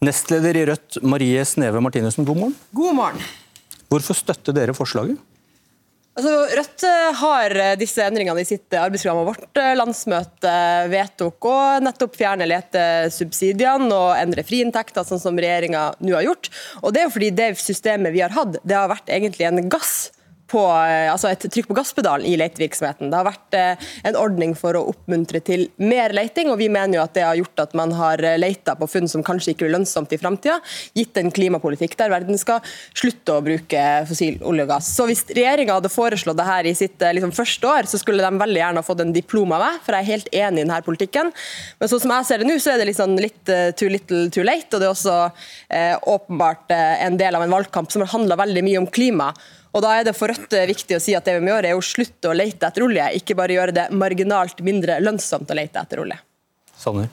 Nestleder 0.00 0.56
i 0.56 0.64
Rødt, 0.70 1.02
Marie 1.04 1.44
Sneve 1.44 1.84
Martinussen, 1.84 2.24
god 2.24 2.46
morgen. 2.46 2.56
God 2.72 2.96
morgen. 2.96 3.26
Hvorfor 3.92 4.16
støtter 4.16 4.56
dere 4.56 4.72
forslaget? 4.72 5.20
Altså, 6.20 6.56
Rødt 6.58 6.82
eh, 6.84 7.14
har 7.16 7.54
eh, 7.56 7.74
disse 7.80 8.04
endringene 8.04 8.42
i 8.42 8.44
sitt 8.44 8.74
eh, 8.74 8.82
arbeidsprogram, 8.82 9.22
og 9.22 9.30
vårt 9.30 9.60
landsmøte 9.78 10.52
vedtok 10.92 11.48
å 11.48 11.54
nettopp 11.80 12.18
fjerne 12.20 12.44
letesubsidiene 12.50 13.88
og 13.88 14.18
endre 14.18 14.44
friinntekter, 14.44 15.06
sånn 15.08 15.22
som 15.22 15.40
regjeringa 15.40 15.86
nå 16.04 16.12
har 16.18 16.26
gjort. 16.28 16.50
Og 16.82 16.92
Det 16.92 17.00
er 17.00 17.08
jo 17.08 17.14
fordi 17.14 17.30
det 17.38 17.48
systemet 17.62 18.12
vi 18.12 18.20
har 18.20 18.36
hatt, 18.36 18.60
det 18.60 18.76
har 18.76 18.92
vært 18.92 19.08
egentlig 19.08 19.48
en 19.48 19.72
gass 19.72 20.10
på, 20.50 20.62
eh, 20.66 21.08
altså 21.12 21.30
et 21.30 21.46
trykk 21.46 21.70
på 21.70 21.76
gasspedalen 21.78 22.26
i 22.28 22.36
letevirksomheten. 22.40 23.10
Det 23.10 23.18
har 23.18 23.28
vært 23.28 23.56
eh, 23.58 23.90
en 24.10 24.18
ordning 24.18 24.56
for 24.58 24.76
å 24.78 24.84
oppmuntre 24.92 25.42
til 25.46 25.68
mer 25.78 26.14
leiting, 26.16 26.50
og 26.52 26.58
vi 26.60 26.70
mener 26.72 26.98
jo 26.98 27.04
at 27.04 27.14
det 27.16 27.26
har 27.26 27.38
gjort 27.38 27.64
at 27.64 27.76
man 27.78 27.94
har 27.96 28.22
leita 28.40 28.76
på 28.78 28.88
funn 28.90 29.08
som 29.10 29.24
kanskje 29.26 29.54
ikke 29.54 29.66
blir 29.66 29.76
lønnsomt 29.78 30.12
i 30.14 30.20
framtida, 30.20 30.58
gitt 30.98 31.16
en 31.20 31.32
klimapolitikk 31.34 31.96
der 32.00 32.12
verden 32.12 32.38
skal 32.40 32.60
slutte 32.96 33.36
å 33.36 33.44
bruke 33.44 33.84
fossil 34.08 34.40
olje 34.46 34.66
og 34.66 34.72
gass. 34.74 34.90
Så 34.96 35.06
Hvis 35.08 35.24
regjeringa 35.30 35.78
hadde 35.78 35.92
foreslått 35.92 36.38
det 36.40 36.48
her 36.48 36.68
i 36.68 36.74
sitt 36.76 37.02
eh, 37.02 37.14
liksom, 37.16 37.34
første 37.36 37.70
år, 37.70 37.88
så 37.90 38.00
skulle 38.00 38.24
de 38.24 38.42
veldig 38.42 38.62
gjerne 38.62 38.82
ha 38.82 38.86
fått 38.86 39.04
en 39.04 39.14
diplom 39.14 39.54
av 39.56 39.64
meg, 39.64 39.78
for 39.84 39.96
jeg 39.96 40.06
er 40.06 40.12
helt 40.14 40.32
enig 40.32 40.64
i 40.64 40.66
denne 40.66 40.80
politikken. 40.86 41.32
Men 41.78 41.92
sånn 41.92 42.04
som 42.04 42.14
jeg 42.16 42.28
ser 42.28 42.42
det 42.42 42.50
nå, 42.50 42.58
så 42.62 42.74
er 42.74 42.82
det 42.82 42.90
liksom 42.90 43.16
litt 43.20 43.52
eh, 43.52 43.70
too 43.78 43.90
little 43.92 44.26
too 44.34 44.46
late, 44.46 44.68
og 44.72 44.82
det 44.82 44.88
er 44.88 44.94
også 44.94 45.16
eh, 45.68 45.94
åpenbart 46.14 46.74
eh, 46.74 47.06
en 47.06 47.18
del 47.20 47.38
av 47.38 47.46
en 47.46 47.56
valgkamp 47.56 47.92
som 47.92 48.04
har 48.04 48.12
handla 48.14 48.38
veldig 48.40 48.66
mye 48.66 48.82
om 48.82 48.90
klima. 48.90 49.32
Og 49.70 49.84
da 49.84 49.92
er 49.96 50.08
det 50.08 50.16
for 50.18 50.32
Rødt 50.32 50.56
eh, 50.58 50.66
viktig 50.70 50.96
å 50.96 51.02
si 51.02 51.14
at 51.14 51.26
det 51.26 51.36
vi 51.38 51.44
må 51.44 51.52
gjøre 51.52 51.70
er 51.70 51.78
å 51.78 51.84
slutte 51.84 52.30
å 52.30 52.34
lete 52.36 52.66
etter 52.66 52.86
olje, 52.86 53.06
ikke 53.20 53.36
bare 53.38 53.54
gjøre 53.54 53.76
det 53.76 53.86
marginalt 53.94 54.62
mindre 54.66 54.98
lønnsomt 55.02 55.50
å 55.50 55.58
lete 55.58 55.82
etter 55.82 56.02
olje. 56.02 56.18
Sanner? 56.80 57.10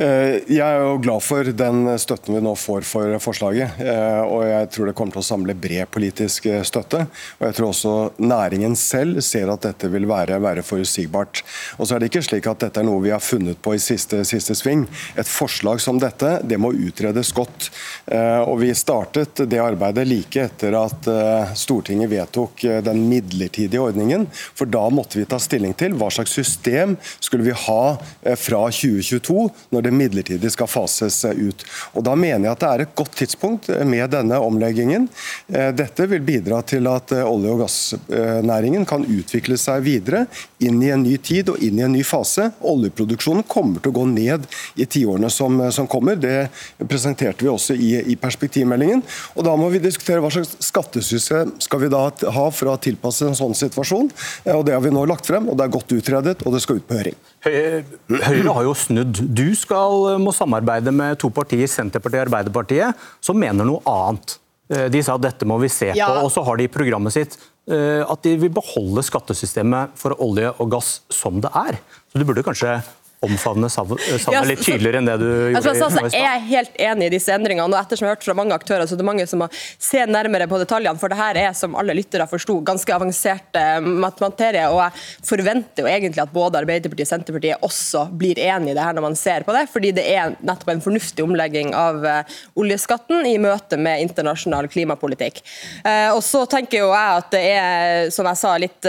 Eh, 0.00 0.38
jeg 0.48 0.64
er 0.64 0.80
jo 0.80 1.00
glad 1.02 1.20
for 1.20 1.44
den 1.44 1.82
støtten 2.00 2.32
vi 2.32 2.40
nå 2.40 2.54
får 2.56 2.86
for 2.88 3.16
forslaget. 3.20 3.80
Eh, 3.84 4.20
og 4.24 4.46
jeg 4.48 4.68
tror 4.72 4.88
det 4.88 4.94
kommer 4.96 5.12
til 5.12 5.20
å 5.20 5.26
samle 5.26 5.56
bred 5.60 5.90
politisk 5.92 6.46
eh, 6.48 6.62
støtte. 6.64 7.02
Og 7.36 7.44
jeg 7.44 7.56
tror 7.58 7.68
også 7.68 7.92
næringen 8.24 8.76
selv 8.80 9.20
ser 9.24 9.52
at 9.52 9.66
dette 9.66 9.90
vil 9.92 10.08
være, 10.08 10.38
være 10.40 10.64
forutsigbart. 10.64 11.42
Og 11.76 11.84
så 11.84 11.96
er 11.96 12.00
det 12.00 12.08
ikke 12.08 12.24
slik 12.24 12.48
at 12.48 12.64
dette 12.64 12.80
er 12.80 12.88
noe 12.88 13.02
vi 13.04 13.12
har 13.12 13.20
funnet 13.20 13.60
på 13.60 13.74
i 13.76 13.82
siste, 13.82 14.22
siste 14.24 14.56
sving. 14.56 14.86
Et 15.20 15.28
forslag 15.28 15.82
som 15.84 16.00
dette 16.00 16.38
det 16.48 16.56
må 16.60 16.72
utredes 16.72 17.34
godt. 17.36 17.68
Og 18.48 18.56
vi 18.62 18.70
startet 18.76 19.42
det 19.50 19.60
arbeidet 19.60 20.06
like 20.08 20.46
etter 20.46 20.74
at 20.78 21.08
Stortinget 21.58 22.10
vedtok 22.10 22.62
den 22.86 23.02
midlertidige 23.10 23.82
ordningen. 23.82 24.26
For 24.32 24.70
da 24.70 24.86
måtte 24.92 25.20
vi 25.20 25.26
ta 25.28 25.38
stilling 25.42 25.74
til 25.78 25.96
hva 25.98 26.08
slags 26.14 26.34
system 26.38 26.96
skulle 27.18 27.50
vi 27.50 27.56
ha 27.66 27.82
fra 28.40 28.62
2022 28.72 29.48
når 29.74 29.86
det 29.86 29.89
det 29.90 29.96
midlertidig 29.96 30.52
skal 30.52 30.70
fases 30.70 31.24
ut. 31.24 31.64
Og 31.94 32.04
Da 32.04 32.14
mener 32.14 32.48
jeg 32.48 32.54
at 32.54 32.62
det 32.62 32.70
er 32.70 32.84
et 32.84 32.94
godt 32.96 33.16
tidspunkt 33.18 33.68
med 33.86 34.10
denne 34.12 34.38
omleggingen. 34.40 35.08
Eh, 35.52 35.70
dette 35.76 36.06
vil 36.10 36.22
bidra 36.24 36.62
til 36.62 36.86
at 36.90 37.12
eh, 37.12 37.26
olje- 37.26 37.54
og 37.54 37.62
gassnæringen 37.64 38.86
kan 38.88 39.04
utvikle 39.04 39.58
seg 39.60 39.82
videre 39.84 40.24
inn 40.62 40.80
i 40.82 40.90
en 40.94 41.02
ny 41.02 41.16
tid 41.18 41.50
og 41.52 41.60
inn 41.62 41.80
i 41.80 41.84
en 41.86 41.94
ny 41.94 42.02
fase. 42.06 42.50
Oljeproduksjonen 42.60 43.46
kommer 43.48 43.82
til 43.82 43.92
å 43.92 43.98
gå 44.00 44.06
ned 44.12 44.46
i 44.80 44.86
tiårene 44.86 45.30
som, 45.32 45.58
som 45.74 45.88
kommer. 45.90 46.18
Det 46.20 46.48
presenterte 46.88 47.44
vi 47.44 47.52
også 47.52 47.76
i, 47.76 47.92
i, 48.12 48.18
perspektivmeldingen. 48.20 49.02
Og 49.34 49.44
Da 49.50 49.56
må 49.58 49.70
vi 49.72 49.82
diskutere 49.82 50.22
hva 50.22 50.30
slags 50.32 50.56
skattesystem 50.70 51.56
skal 51.62 51.84
vi 51.84 51.92
da 51.92 52.06
ha 52.36 52.46
for 52.54 52.70
å 52.70 52.78
tilpasse 52.80 53.26
en 53.26 53.38
sånn 53.38 53.56
situasjon. 53.56 54.10
Eh, 54.44 54.54
og 54.54 54.66
Det 54.68 54.76
har 54.76 54.84
vi 54.84 54.94
nå 54.94 55.06
lagt 55.08 55.28
frem, 55.28 55.48
og 55.48 55.58
det 55.58 55.66
er 55.66 55.76
godt 55.78 55.96
utredet, 55.96 56.38
og 56.44 56.54
det 56.54 56.64
skal 56.64 56.80
ut 56.80 56.86
på 56.86 57.00
høring. 57.00 57.18
Høyre 57.44 58.52
har 58.52 58.66
jo 58.66 58.74
snudd. 58.76 59.22
Du 59.32 59.48
skal, 59.56 60.18
må 60.20 60.32
samarbeide 60.36 60.92
med 60.92 61.18
to 61.22 61.30
partier, 61.32 61.70
Senterpartiet 61.70 62.20
og 62.20 62.28
Arbeiderpartiet, 62.28 63.08
som 63.24 63.38
mener 63.40 63.68
noe 63.68 63.80
annet. 63.88 64.36
Eh, 64.70 64.86
de 64.92 65.02
sa 65.02 65.16
at 65.16 65.24
dette 65.24 65.48
må 65.48 65.58
vi 65.62 65.70
se 65.72 65.90
ja. 65.96 66.06
på, 66.06 66.26
og 66.26 66.32
så 66.34 66.44
har 66.46 66.60
de 66.60 66.68
i 66.68 66.72
programmet 66.72 67.14
sitt 67.14 67.38
eh, 67.70 68.04
at 68.04 68.22
de 68.26 68.36
vil 68.38 68.52
beholde 68.54 69.02
skattesystemet 69.06 69.96
for 69.98 70.14
olje 70.22 70.52
og 70.58 70.70
gass 70.76 71.00
som 71.10 71.40
det 71.42 71.50
er. 71.58 71.80
Så 72.10 72.20
du 72.20 72.26
burde 72.28 72.44
kanskje 72.46 72.78
omfavne 73.20 73.68
savnet 73.68 74.00
ja, 74.32 74.40
litt 74.48 74.62
tydeligere 74.64 75.00
enn 75.02 75.08
det 75.08 75.16
du 75.20 75.26
gjorde 75.28 75.58
altså, 75.60 75.88
altså, 75.90 76.16
Jeg 76.16 76.24
er 76.24 76.44
helt 76.46 76.78
enig 76.80 77.08
i 77.10 77.12
disse 77.18 77.34
endringene. 77.34 77.66
og 77.68 77.76
Ettersom 77.76 78.06
jeg 78.06 78.14
har 78.14 78.16
hørt 78.16 78.24
fra 78.24 78.34
mange 78.38 78.56
aktører, 78.56 78.88
så 78.88 78.96
det 78.96 79.04
er 79.04 79.08
mange 79.10 79.26
som 79.28 79.42
må 79.42 79.48
se 79.52 80.06
nærmere 80.08 80.46
på 80.48 80.60
detaljene. 80.62 80.96
For 81.00 81.12
det 81.12 81.18
her 81.18 81.40
er, 81.42 81.50
som 81.56 81.76
alle 81.76 81.96
lyttere 81.98 82.24
forsto, 82.30 82.56
ganske 82.64 82.94
avansert 82.96 83.58
materie. 83.84 84.64
Og 84.72 84.80
jeg 84.80 85.26
forventer 85.28 85.84
jo 85.84 85.90
egentlig 85.90 86.24
at 86.24 86.32
både 86.32 86.62
Arbeiderpartiet 86.62 87.04
og 87.04 87.10
Senterpartiet 87.12 87.66
også 87.66 88.06
blir 88.22 88.40
enig 88.40 88.72
i 88.72 88.78
det 88.78 88.86
her 88.86 88.96
når 88.96 89.06
man 89.10 89.18
ser 89.20 89.44
på 89.44 89.52
det. 89.56 89.66
Fordi 89.74 89.92
det 90.00 90.06
er 90.14 90.32
nettopp 90.40 90.72
en 90.72 90.82
fornuftig 90.88 91.26
omlegging 91.26 91.74
av 91.76 92.00
uh, 92.00 92.40
oljeskatten 92.56 93.28
i 93.28 93.36
møte 93.42 93.76
med 93.76 94.06
internasjonal 94.06 94.70
klimapolitikk. 94.72 95.42
Og 96.14 96.22
så 96.24 96.46
tenker 96.48 96.86
jo 96.86 96.88
jeg 96.92 97.20
at 97.20 97.30
det 97.32 97.44
er, 97.52 98.10
som 98.14 98.26
jeg 98.28 98.38
sa, 98.40 98.56
litt, 98.60 98.88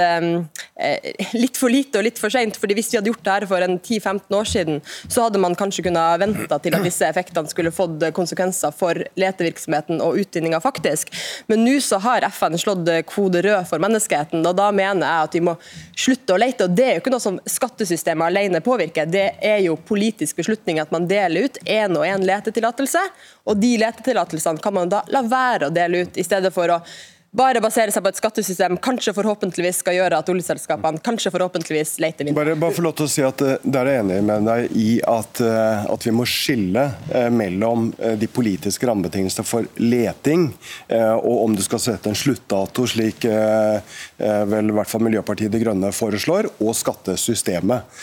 litt 1.38 1.60
for 1.60 1.74
lite 1.74 2.00
og 2.00 2.08
litt 2.08 2.20
for 2.22 2.34
seint. 2.34 2.58
fordi 2.58 2.78
hvis 2.78 2.92
vi 2.92 3.00
hadde 3.00 3.12
gjort 3.12 3.26
det 3.26 3.36
her 3.38 3.50
for 3.50 3.66
en 3.66 3.80
10-15 3.80 4.22
15 4.32 4.40
år 4.40 4.44
siden, 4.44 4.82
så 5.08 5.26
hadde 5.26 5.40
man 5.40 5.56
kanskje 5.56 5.84
kunnet 5.84 6.20
vente 6.20 6.60
til 6.64 6.76
at 6.76 6.86
disse 6.86 7.08
effektene 7.08 7.50
skulle 7.50 7.72
fått 7.72 8.04
konsekvenser 8.16 8.74
for 8.76 8.98
letevirksomheten 9.20 10.02
og 10.04 10.20
utvinninga 10.22 10.62
faktisk. 10.62 11.12
Men 11.48 11.64
nå 11.66 11.78
så 11.84 12.00
har 12.04 12.26
FN 12.32 12.58
slått 12.62 12.90
kode 13.10 13.44
rød 13.46 13.68
for 13.70 13.84
menneskeheten, 13.84 14.44
og 14.46 14.58
da 14.58 14.72
mener 14.72 15.06
jeg 15.06 15.30
at 15.30 15.38
vi 15.38 15.44
må 15.46 15.56
slutte 15.96 16.36
å 16.36 16.42
lete. 16.42 16.68
og 16.68 16.76
Det 16.76 16.88
er 16.88 16.94
jo 16.96 17.04
ikke 17.04 17.16
noe 17.16 17.24
som 17.24 17.40
skattesystemet 17.46 18.28
alene 18.28 18.64
påvirker, 18.64 19.10
det 19.10 19.28
er 19.42 19.62
jo 19.66 19.78
politisk 19.78 20.42
beslutning 20.42 20.82
at 20.82 20.92
man 20.92 21.08
deler 21.10 21.48
ut 21.48 21.62
én 21.66 21.96
og 21.98 22.06
én 22.08 22.26
letetillatelse, 22.26 23.02
og 23.46 23.58
de 23.58 23.76
letetillatelsene 23.82 24.62
kan 24.62 24.76
man 24.76 24.92
da 24.92 25.04
la 25.12 25.24
være 25.26 25.70
å 25.70 25.74
dele 25.74 26.06
ut, 26.06 26.18
i 26.18 26.26
stedet 26.26 26.54
for 26.54 26.72
å 26.72 26.82
bare 27.32 27.62
basere 27.64 27.94
seg 27.96 28.04
på 28.04 28.12
et 28.12 28.18
skattesystem 28.20 28.76
kanskje 28.84 29.14
forhåpentligvis 29.16 29.78
skal 29.80 29.96
gjøre 29.96 30.18
at 30.20 30.30
oljeselskapene 30.32 31.00
kanskje 31.04 31.32
forhåpentligvis 31.32 31.94
leter 32.04 32.28
mindre. 32.28 32.42
Bare, 32.42 32.56
bare 32.60 32.76
få 32.76 32.84
lov 32.84 32.96
til 33.00 33.08
å 33.08 33.12
si 33.12 33.24
at 33.24 33.44
uh, 33.46 33.54
Der 33.64 33.88
er 33.88 33.96
jeg 33.96 34.04
enig 34.04 34.18
med 34.28 34.48
deg 34.50 34.76
i 34.76 34.90
at, 35.08 35.40
uh, 35.40 35.86
at 35.94 36.08
vi 36.08 36.12
må 36.16 36.26
skille 36.28 36.84
uh, 37.14 37.30
mellom 37.32 37.90
de 38.20 38.28
politiske 38.28 38.88
rammebetingelsene 38.88 39.48
for 39.48 39.68
leting 39.80 40.50
og 40.92 41.36
om 41.46 41.54
du 41.56 41.62
skal 41.64 41.80
sette 41.82 42.10
en 42.10 42.18
sluttdato, 42.18 42.84
slik 42.90 43.24
vel 43.26 44.72
i 44.72 44.76
hvert 44.76 44.90
fall 44.90 45.04
Miljøpartiet 45.06 45.52
De 45.54 45.60
Grønne 45.62 45.92
foreslår, 45.96 46.48
og 46.64 46.74
skattesystemet. 46.78 48.02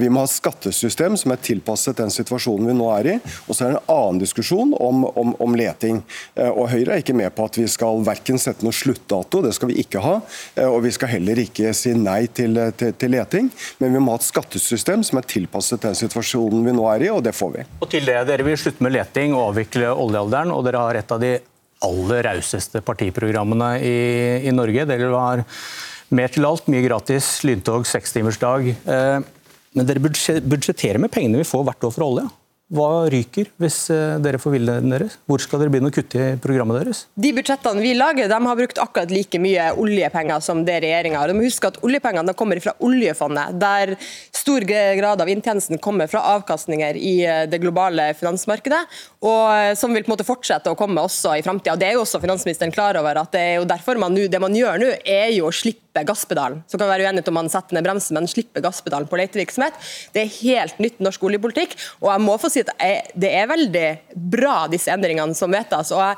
Vi 0.00 0.10
må 0.12 0.22
ha 0.22 0.28
et 0.28 0.34
skattesystem 0.34 1.16
som 1.20 1.32
er 1.32 1.40
tilpasset 1.44 1.98
den 2.00 2.12
situasjonen 2.12 2.70
vi 2.70 2.76
nå 2.76 2.88
er 2.96 3.10
i. 3.14 3.16
Og 3.46 3.56
så 3.56 3.66
er 3.66 3.72
det 3.72 3.78
en 3.78 3.94
annen 3.94 4.20
diskusjon 4.22 4.74
om, 4.74 5.06
om, 5.08 5.34
om 5.42 5.56
leting. 5.58 6.02
Og 6.48 6.66
Høyre 6.72 6.96
er 6.96 7.04
ikke 7.04 7.16
med 7.16 7.32
på 7.36 7.48
at 7.48 7.60
vi 7.60 7.68
skal 7.70 8.04
verken 8.06 8.40
sette 8.42 8.65
noen 8.66 8.76
sluttdato, 8.76 9.42
det 9.44 9.54
skal 9.56 9.72
vi 9.72 9.80
ikke 9.82 10.02
ha. 10.04 10.18
Eh, 10.54 10.68
og 10.68 10.82
vi 10.84 10.92
skal 10.94 11.14
heller 11.14 11.40
ikke 11.42 11.72
si 11.76 11.94
nei 11.96 12.26
til, 12.28 12.58
eh, 12.60 12.72
til, 12.76 12.94
til, 12.98 13.14
leting, 13.16 13.50
men 13.80 13.94
vi 13.94 14.02
må 14.02 14.14
ha 14.14 14.20
et 14.20 14.28
skattesystem 14.28 15.04
som 15.06 15.20
er 15.20 15.28
tilpasset 15.30 15.86
den 15.86 15.98
situasjonen 15.98 16.66
vi 16.66 16.76
nå 16.76 16.86
er 16.92 17.08
i, 17.08 17.12
og 17.14 17.22
det 17.26 17.34
får 17.36 17.52
vi. 17.56 17.66
Og 17.80 17.90
til 17.92 18.08
det, 18.08 18.20
Dere 18.28 18.46
vil 18.46 18.58
slutte 18.60 18.84
med 18.84 18.96
leting 18.96 19.36
og 19.36 19.52
avvikle 19.52 19.92
oljealderen, 19.94 20.54
og 20.54 20.64
dere 20.66 20.82
har 20.82 21.00
et 21.00 21.14
av 21.14 21.22
de 21.22 21.36
aller 21.86 22.24
rauseste 22.24 22.80
partiprogrammene 22.84 23.76
i, 23.84 23.96
i 24.48 24.54
Norge. 24.54 24.86
Dere 24.88 25.12
har 25.12 25.44
mer 26.16 26.32
til 26.32 26.46
alt, 26.48 26.68
mye 26.72 26.84
gratis, 26.86 27.28
lyntog, 27.46 27.86
sekstimersdag. 27.88 28.72
Eh, 28.72 29.18
men 29.76 29.88
dere 29.88 30.00
budsjetterer 30.00 31.00
med 31.02 31.12
pengene 31.12 31.42
vi 31.42 31.48
får 31.48 31.66
hvert 31.66 31.88
år 31.88 31.94
for 31.94 32.06
olje. 32.06 32.26
Hva 32.66 33.06
ryker 33.06 33.46
hvis 33.62 33.76
eh, 33.94 34.16
dere 34.18 34.40
får 34.42 34.56
viljen 34.56 34.90
deres? 34.90 35.12
Hvor 35.30 35.38
skal 35.38 35.60
dere 35.62 35.70
begynne 35.70 35.92
å 35.92 35.94
kutte 35.94 36.18
i 36.18 36.38
programmet 36.42 36.80
deres? 36.80 37.04
De 37.14 37.30
budsjettene 37.36 37.78
vi 37.78 37.92
lager, 37.94 38.26
de 38.26 38.38
har 38.42 38.58
brukt 38.58 38.80
akkurat 38.82 39.12
like 39.14 39.38
mye 39.38 39.68
oljepenger 39.78 40.42
som 40.42 40.64
det 40.66 40.80
regjeringa 40.82 41.20
har. 41.20 41.30
Du 41.30 41.38
må 41.38 41.46
huske 41.46 41.70
at 41.70 41.78
Oljepengene 41.86 42.34
kommer 42.34 42.58
fra 42.64 42.74
oljefondet, 42.82 43.54
der 43.62 43.94
stor 44.34 44.66
grad 44.66 45.22
av 45.22 45.30
inntjenesten 45.30 45.78
kommer 45.78 46.10
fra 46.10 46.24
avkastninger 46.32 46.98
i 46.98 47.14
eh, 47.22 47.44
det 47.46 47.62
globale 47.62 48.08
finansmarkedet, 48.18 48.82
og 49.22 49.44
eh, 49.54 49.70
som 49.78 49.94
vil 49.94 50.02
på 50.02 50.10
en 50.10 50.16
måte 50.16 50.26
fortsette 50.26 50.74
å 50.74 50.80
komme 50.80 51.06
også 51.06 51.36
i 51.38 51.46
framtida. 51.46 51.78
Det 51.78 51.92
er 51.92 51.94
jo 52.00 52.02
også 52.02 52.18
finansministeren 52.24 52.74
klar 52.74 52.98
over 52.98 53.22
at 53.22 53.30
det 53.36 53.46
er 53.46 53.56
jo 53.60 53.70
derfor 53.70 54.02
man 54.02 54.16
det 54.16 54.42
man 54.42 54.58
gjør 54.58 54.82
nå, 54.82 54.90
er 55.06 55.30
jo 55.36 55.46
å 55.46 55.54
slippe 55.54 55.85
gasspedalen. 56.04 56.62
Så 56.68 56.76
kan 56.76 56.86
vi 56.86 56.92
være 56.92 57.06
uenige 57.08 57.30
om 57.30 57.38
man 57.38 57.48
setter 57.52 57.76
ned 57.76 57.86
bremsen, 57.86 58.18
men 58.18 58.28
slipper 58.30 58.64
gasspedalen 58.64 59.08
på 59.08 59.20
letevirksomhet. 59.20 59.78
Det 60.12 60.24
er 60.24 60.34
helt 60.40 60.82
nytt 60.82 61.00
norsk 61.04 61.24
oljepolitikk. 61.24 61.76
og 62.02 62.10
jeg 62.12 62.24
må 62.26 62.36
få 62.42 62.50
si 62.52 62.64
at 62.66 62.74
det 63.14 63.32
er 63.32 63.48
veldig 63.48 63.86
bra, 64.14 64.66
disse 64.68 64.92
endringene 64.92 65.34
som 65.34 65.52
vedtas. 65.52 65.92
og 65.92 66.02
jeg 66.02 66.16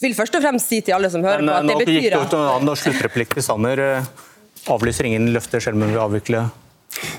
vil 0.00 0.14
først 0.14 0.38
og 0.38 0.42
fremst 0.44 0.70
si 0.70 0.80
til 0.80 0.94
alle 0.94 1.10
som 1.10 1.24
hører 1.24 1.42
Men, 1.42 1.48
på 1.48 1.58
at 1.58 1.66
det 1.66 1.86
betyr 1.86 2.18
at... 2.20 2.32
Nå 2.32 2.46
gikk 2.46 2.64
det 2.64 2.72
ut 2.72 2.84
sluttreplikk 2.84 3.34
til 3.34 3.42
Sanner. 3.42 3.84
Avlyser 4.68 5.08
ingen 5.08 5.30
løfter 5.32 5.62
selv 5.64 5.78
om 5.78 5.86
hun 5.86 5.94
vil 5.94 6.02
avvikle 6.04 6.46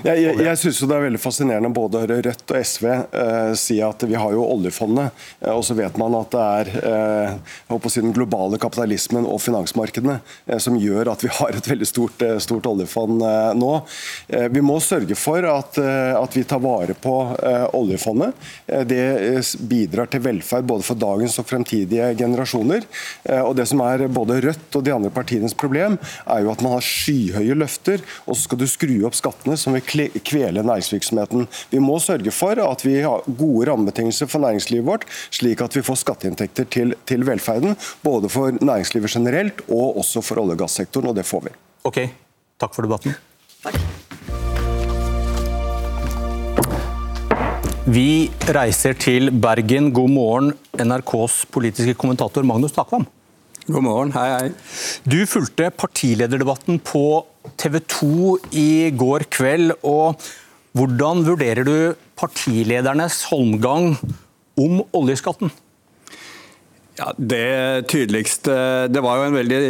jeg, 0.03 0.21
jeg, 0.23 0.35
jeg 0.43 0.59
synes 0.59 0.79
det 0.81 0.95
er 0.95 1.03
veldig 1.05 1.21
fascinerende 1.21 1.71
både 1.75 1.99
å 1.99 2.03
høre 2.03 2.19
Rødt 2.25 2.51
og 2.51 2.65
SV 2.65 2.85
eh, 2.89 3.51
si 3.59 3.77
at 3.83 4.03
vi 4.07 4.17
har 4.17 4.33
jo 4.33 4.45
oljefondet, 4.47 5.15
eh, 5.43 5.53
og 5.53 5.61
så 5.67 5.75
vet 5.77 5.97
man 5.99 6.15
at 6.17 6.33
det 6.33 6.45
er 6.45 6.71
eh, 6.89 7.85
si 7.91 8.03
den 8.03 8.15
globale 8.15 8.59
kapitalismen 8.61 9.27
og 9.29 9.41
finansmarkedene 9.43 10.19
eh, 10.47 10.59
som 10.61 10.77
gjør 10.79 11.11
at 11.13 11.23
vi 11.25 11.31
har 11.37 11.55
et 11.55 11.69
veldig 11.69 11.87
stort, 11.87 12.23
eh, 12.25 12.37
stort 12.43 12.67
oljefond 12.69 13.23
eh, 13.25 13.51
nå. 13.59 13.71
vi 14.53 14.63
må 14.63 14.77
sørge 14.83 15.15
for 15.17 15.45
at, 15.47 15.77
at 15.79 16.35
vi 16.35 16.43
tar 16.47 16.61
vare 16.63 16.93
på 16.97 17.13
oljefondet. 17.75 18.35
det 18.87 19.41
bidrar 19.69 20.09
til 20.11 20.21
velferd 20.23 20.67
både 20.69 20.85
for 20.85 20.99
dagens 20.99 21.37
og 21.41 21.47
fremtidige 21.49 22.11
generasjoner. 22.19 22.85
og 23.41 23.55
Det 23.57 23.65
som 23.69 23.81
er 23.85 24.05
både 24.11 24.39
Rødt 24.45 24.77
og 24.77 24.85
de 24.85 24.93
andre 24.93 25.11
partienes 25.13 25.55
problem, 25.57 25.97
er 26.25 26.43
jo 26.45 26.51
at 26.53 26.63
man 26.65 26.75
har 26.77 26.85
skyhøye 26.85 27.57
løfter, 27.57 28.03
og 28.25 28.35
så 28.37 28.45
skal 28.45 28.61
du 28.61 28.67
skru 28.69 28.95
opp 29.07 29.17
skattene 29.17 29.58
som 29.59 29.75
vil 29.75 30.09
kvele 30.25 30.63
næringsvirksomheten. 30.65 31.47
Vi 31.71 31.81
må 31.83 31.99
sørge 32.03 32.33
for 32.35 32.59
at 32.63 32.85
vi 32.85 32.99
har 33.03 33.25
gode 33.27 33.69
rammebetingelser 33.69 34.29
for 34.31 34.43
næringslivet 34.43 34.87
vårt, 34.87 35.07
slik 35.35 35.61
at 35.65 35.75
vi 35.75 35.85
får 35.85 36.01
skatteinntekter 36.03 36.69
til, 36.71 36.95
til 37.09 37.25
velferden. 37.27 37.77
Både 38.03 38.31
for 38.31 38.55
næringslivet 38.59 39.11
generelt 39.11 39.63
og 39.67 39.99
også 40.01 40.23
for 40.25 40.41
olje- 40.41 40.57
og 40.57 40.63
gassektoren, 40.65 41.11
og 41.11 41.19
det 41.19 41.27
får 41.27 41.47
vi. 41.49 41.55
Ok, 41.89 42.03
takk 42.59 42.75
for 42.75 42.87
debatten. 42.87 43.15
Takk. 43.63 43.79
Vi 47.89 48.29
reiser 48.53 48.93
til 48.93 49.31
Bergen. 49.33 49.87
God 49.89 50.11
morgen, 50.13 50.51
NRKs 50.77 51.45
politiske 51.49 51.95
kommentator 51.97 52.45
Magnus 52.45 52.75
Takvam. 52.75 53.07
God 53.69 53.83
morgen, 53.85 54.11
hei 54.15 54.29
hei. 54.33 54.45
Du 55.05 55.19
fulgte 55.29 55.67
partilederdebatten 55.77 56.79
på 56.81 57.03
TV 57.61 57.75
2 57.85 58.37
i 58.57 58.69
går 58.97 59.27
kveld. 59.29 59.75
og 59.85 60.23
Hvordan 60.73 61.21
vurderer 61.27 61.67
du 61.67 61.75
partiledernes 62.17 63.21
holmgang 63.29 63.91
om 64.57 64.81
oljeskatten? 64.97 65.53
Ja, 66.97 67.13
Det 67.15 67.87
tydeligste 67.87 68.89
Det 68.89 69.03
var 69.05 69.19
jo 69.19 69.27
en 69.27 69.37
veldig 69.37 69.61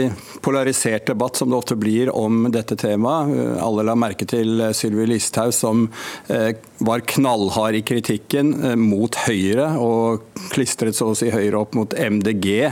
polarisert 0.41 1.11
debatt, 1.11 1.35
som 1.35 1.51
det 1.51 1.59
ofte 1.59 1.75
blir, 1.75 2.09
om 2.15 2.47
dette 2.53 2.79
temaet. 2.79 3.59
Alle 3.59 3.83
la 3.83 3.97
merke 3.99 4.25
til 4.25 4.63
Sylvi 4.71 5.09
Listhaug, 5.11 5.51
som 5.53 5.89
eh, 6.31 6.55
var 6.79 7.03
knallhard 7.03 7.75
i 7.75 7.83
kritikken 7.83 8.55
eh, 8.63 8.79
mot 8.79 9.19
Høyre, 9.27 9.73
og 9.75 10.23
klistret 10.53 10.97
så 10.97 11.11
å 11.11 11.17
si 11.17 11.31
Høyre 11.33 11.59
opp 11.59 11.75
mot 11.77 11.93
MDG, 11.93 12.71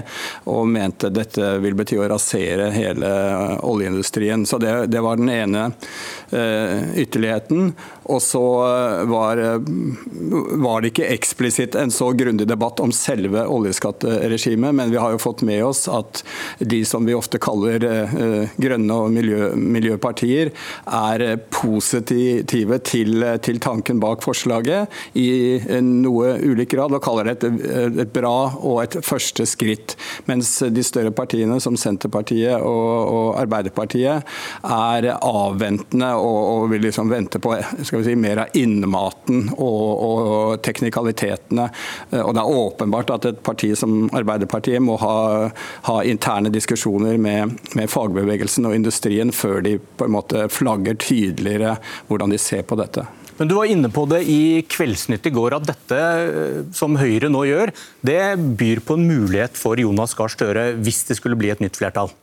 og 0.49 0.67
mente 0.71 1.11
dette 1.13 1.55
vil 1.63 1.77
bety 1.77 1.99
å 1.99 2.07
rasere 2.09 2.71
hele 2.75 3.11
oljeindustrien. 3.67 4.45
Så 4.47 4.59
det, 4.61 4.73
det 4.93 5.03
var 5.03 5.19
den 5.19 5.31
ene 5.33 5.67
ytterligheten. 6.97 7.71
Og 8.07 8.21
så 8.23 8.43
var, 9.09 9.41
var 10.63 10.81
det 10.81 10.93
ikke 10.93 11.09
eksplisitt 11.11 11.75
en 11.79 11.91
så 11.91 12.09
grundig 12.15 12.47
debatt 12.47 12.79
om 12.83 12.93
selve 12.95 13.43
oljeskatteregimet 13.51 14.75
men 14.77 14.91
vi 14.91 14.97
har 14.97 15.11
jo 15.11 15.21
fått 15.21 15.41
med 15.41 15.63
oss 15.65 15.87
at 15.91 16.23
de 16.59 16.81
som 16.85 17.05
vi 17.05 17.15
ofte 17.17 17.39
kaller 17.41 17.83
grønne 18.57 18.97
og 18.97 19.11
miljø, 19.13 19.51
miljøpartier, 19.57 20.51
er 20.85 21.25
positive 21.53 22.79
til, 22.87 23.25
til, 23.43 23.59
tanken 23.63 24.01
bak 24.01 24.23
forslaget 24.25 24.93
i 25.17 25.57
noe 25.83 26.35
ulik 26.43 26.75
grad, 26.75 26.93
og 26.93 27.03
kaller 27.03 27.31
det 27.31 27.37
et, 27.37 27.56
et, 27.57 28.13
bra 28.13 28.35
og 28.57 28.81
et 28.83 28.97
første 29.05 29.45
skritt. 29.49 29.95
Mens 30.29 30.57
de 30.73 30.83
større 30.85 31.11
partiene, 31.15 31.59
som 31.63 31.77
Senterpartiet 31.79 32.57
og, 32.57 32.87
og 33.13 33.27
Arbeiderpartiet, 33.41 34.27
er 34.63 35.09
avventende 35.17 36.13
og, 36.19 36.37
og, 36.37 36.67
vil 36.71 36.87
liksom 36.87 37.11
vente 37.11 37.41
på 37.43 37.55
si, 37.87 38.15
mer 38.19 38.43
av 38.45 38.57
innmaten 38.57 39.51
og, 39.57 39.85
og 40.07 40.63
teknikalitetene. 40.65 41.69
Og 42.23 42.33
det 42.35 42.43
er 42.43 42.61
åpenbart 42.63 43.13
at 43.15 43.29
et 43.31 43.43
parti 43.45 43.73
som 43.77 44.07
Arbeiderpartiet 44.15 44.83
må 44.83 44.97
ha, 45.01 45.17
ha 45.89 45.99
interne 46.07 46.51
diskusjoner 46.53 47.17
med, 47.21 47.57
med, 47.77 47.89
fagbevegelsen 47.91 48.67
og 48.67 48.75
industrien 48.75 49.31
før 49.35 49.61
de 49.65 49.77
på 49.79 50.07
en 50.07 50.15
måte 50.17 50.47
flagger 50.51 50.97
tydeligere 50.99 51.77
hvordan 52.07 52.33
de 52.33 52.41
ser 52.41 52.65
på 52.67 52.77
dette. 52.79 53.05
Men 53.37 53.47
Du 53.47 53.55
var 53.57 53.69
inne 53.69 53.89
på 53.93 54.05
det 54.09 54.23
i 54.25 54.61
Kveldsnytt 54.65 55.27
i 55.29 55.33
går, 55.33 55.57
at 55.59 55.67
dette 55.69 55.97
eh, 55.97 56.61
som 56.75 56.97
Høyre 56.97 57.29
nå 57.29 57.43
gjør, 57.47 57.73
det 58.05 58.21
byr 58.59 58.81
på 58.85 58.97
en 58.97 59.05
mulighet 59.07 59.57
for 59.57 59.79
Jonas 59.79 60.17
Gahr 60.17 60.33
Støre 60.33 60.71
hvis 60.81 61.03
det 61.09 61.19
skulle 61.19 61.37
bli 61.39 61.53
et 61.53 61.61
nytt 61.63 61.77
flertall? 61.77 62.13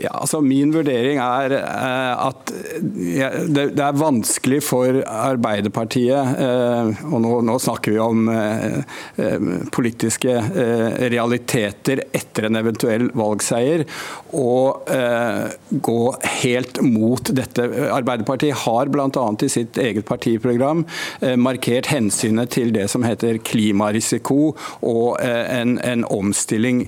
Ja, 0.00 0.10
altså 0.22 0.40
Min 0.40 0.70
vurdering 0.72 1.18
er 1.20 1.52
eh, 1.58 2.26
at 2.26 2.52
det, 2.80 3.66
er 3.76 3.98
vanskelig 3.98 4.62
for 4.64 5.02
Arbeiderpartiet, 5.04 6.38
eh, 6.40 7.02
og 7.10 7.20
nå, 7.20 7.32
nå, 7.44 7.58
snakker 7.60 7.92
vi 7.92 8.00
om 8.00 8.30
eh, 8.32 8.80
politiske 9.74 10.38
realiteter 11.12 12.04
etter 12.16 12.48
en 12.48 12.58
eventuell 12.62 13.10
valgseier, 13.16 13.84
å 14.32 14.52
gå 15.84 15.98
helt 16.42 16.78
mot 16.84 17.30
dette. 17.36 17.66
Arbeiderpartiet 17.92 18.62
har 18.64 18.88
bl.a. 18.92 19.24
i 19.44 19.50
sitt 19.52 19.78
eget 19.80 20.06
partiprogram 20.08 20.84
markert 21.40 21.90
hensynet 21.92 22.52
til 22.54 22.72
det 22.74 22.86
som 22.92 23.04
heter 23.06 23.40
klimarisiko 23.44 24.54
og 24.88 25.20
en, 25.22 25.76
en 25.84 26.06
omstilling, 26.08 26.86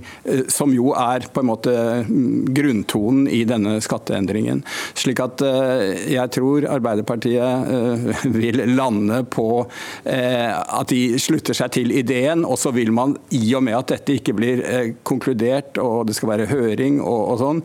som 0.52 0.72
jo 0.74 0.94
er 0.96 1.28
på 1.34 1.44
en 1.44 1.50
måte 1.50 1.76
mm, 2.08 2.54
grunntonen 2.56 2.93
tonen 2.94 3.28
i 3.28 3.42
denne 3.48 3.76
skatteendringen. 3.84 4.62
Slik 4.94 5.20
at 5.24 5.42
eh, 5.44 6.10
jeg 6.14 6.32
tror 6.34 6.68
Arbeiderpartiet 6.76 7.72
eh, 7.74 8.24
vil 8.38 8.62
lande 8.74 9.22
på 9.30 9.48
eh, 10.04 10.50
at 10.54 10.90
de 10.92 11.18
slutter 11.22 11.56
seg 11.56 11.74
til 11.78 11.94
ideen, 11.94 12.44
og 12.46 12.58
så 12.60 12.74
vil 12.74 12.92
man, 12.94 13.16
i 13.34 13.44
og 13.56 13.64
med 13.66 13.78
at 13.78 13.94
dette 13.96 14.18
ikke 14.18 14.36
blir 14.36 14.62
konkludert 15.06 15.78
og 15.82 16.08
det 16.08 16.16
skal 16.16 16.34
være 16.34 16.48
høring 16.50 17.00
og, 17.02 17.34
sånn, 17.40 17.62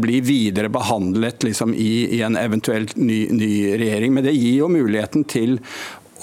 bli 0.00 0.18
videre 0.24 0.70
behandlet 0.72 1.44
liksom, 1.46 1.74
i, 1.76 2.06
i, 2.16 2.20
en 2.26 2.38
eventuelt 2.38 2.96
ny, 2.98 3.24
ny 3.34 3.52
regjering. 3.78 4.14
Men 4.16 4.26
det 4.26 4.34
gir 4.36 4.62
jo 4.62 4.70
muligheten 4.72 5.26
til 5.30 5.58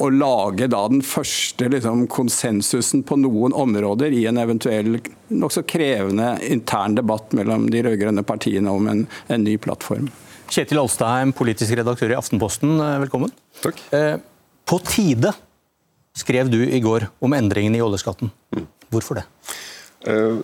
å 0.01 0.09
lage 0.09 0.67
da 0.71 0.81
den 0.89 1.03
første 1.05 1.67
liksom, 1.69 2.07
konsensusen 2.11 3.03
på 3.07 3.17
noen 3.21 3.53
områder 3.53 4.13
i 4.15 4.23
en 4.29 4.39
eventuell 4.41 4.97
nokså 5.29 5.63
krevende 5.69 6.33
intern 6.47 6.97
debatt 6.97 7.35
mellom 7.37 7.69
de 7.71 7.83
rød-grønne 7.85 8.25
partiene 8.27 8.73
om 8.73 8.89
en, 8.91 9.05
en, 9.27 9.45
ny 9.45 9.57
plattform. 9.61 10.09
Kjetil 10.51 10.81
Alstheim, 10.81 11.31
politisk 11.37 11.77
redaktør 11.79 12.11
i 12.11 12.17
Aftenposten, 12.17 12.73
eh, 12.81 12.97
velkommen. 13.05 13.31
Takk. 13.61 13.79
Eh, 13.95 14.15
på 14.67 14.79
tide 14.87 15.33
skrev 16.17 16.49
du 16.51 16.59
i 16.65 16.81
går 16.83 17.07
om 17.23 17.37
endringene 17.37 17.79
i 17.79 17.85
oljeskatten. 17.85 18.33
Hvorfor 18.91 19.21
det? 19.21 19.27
Eh, 20.09 20.41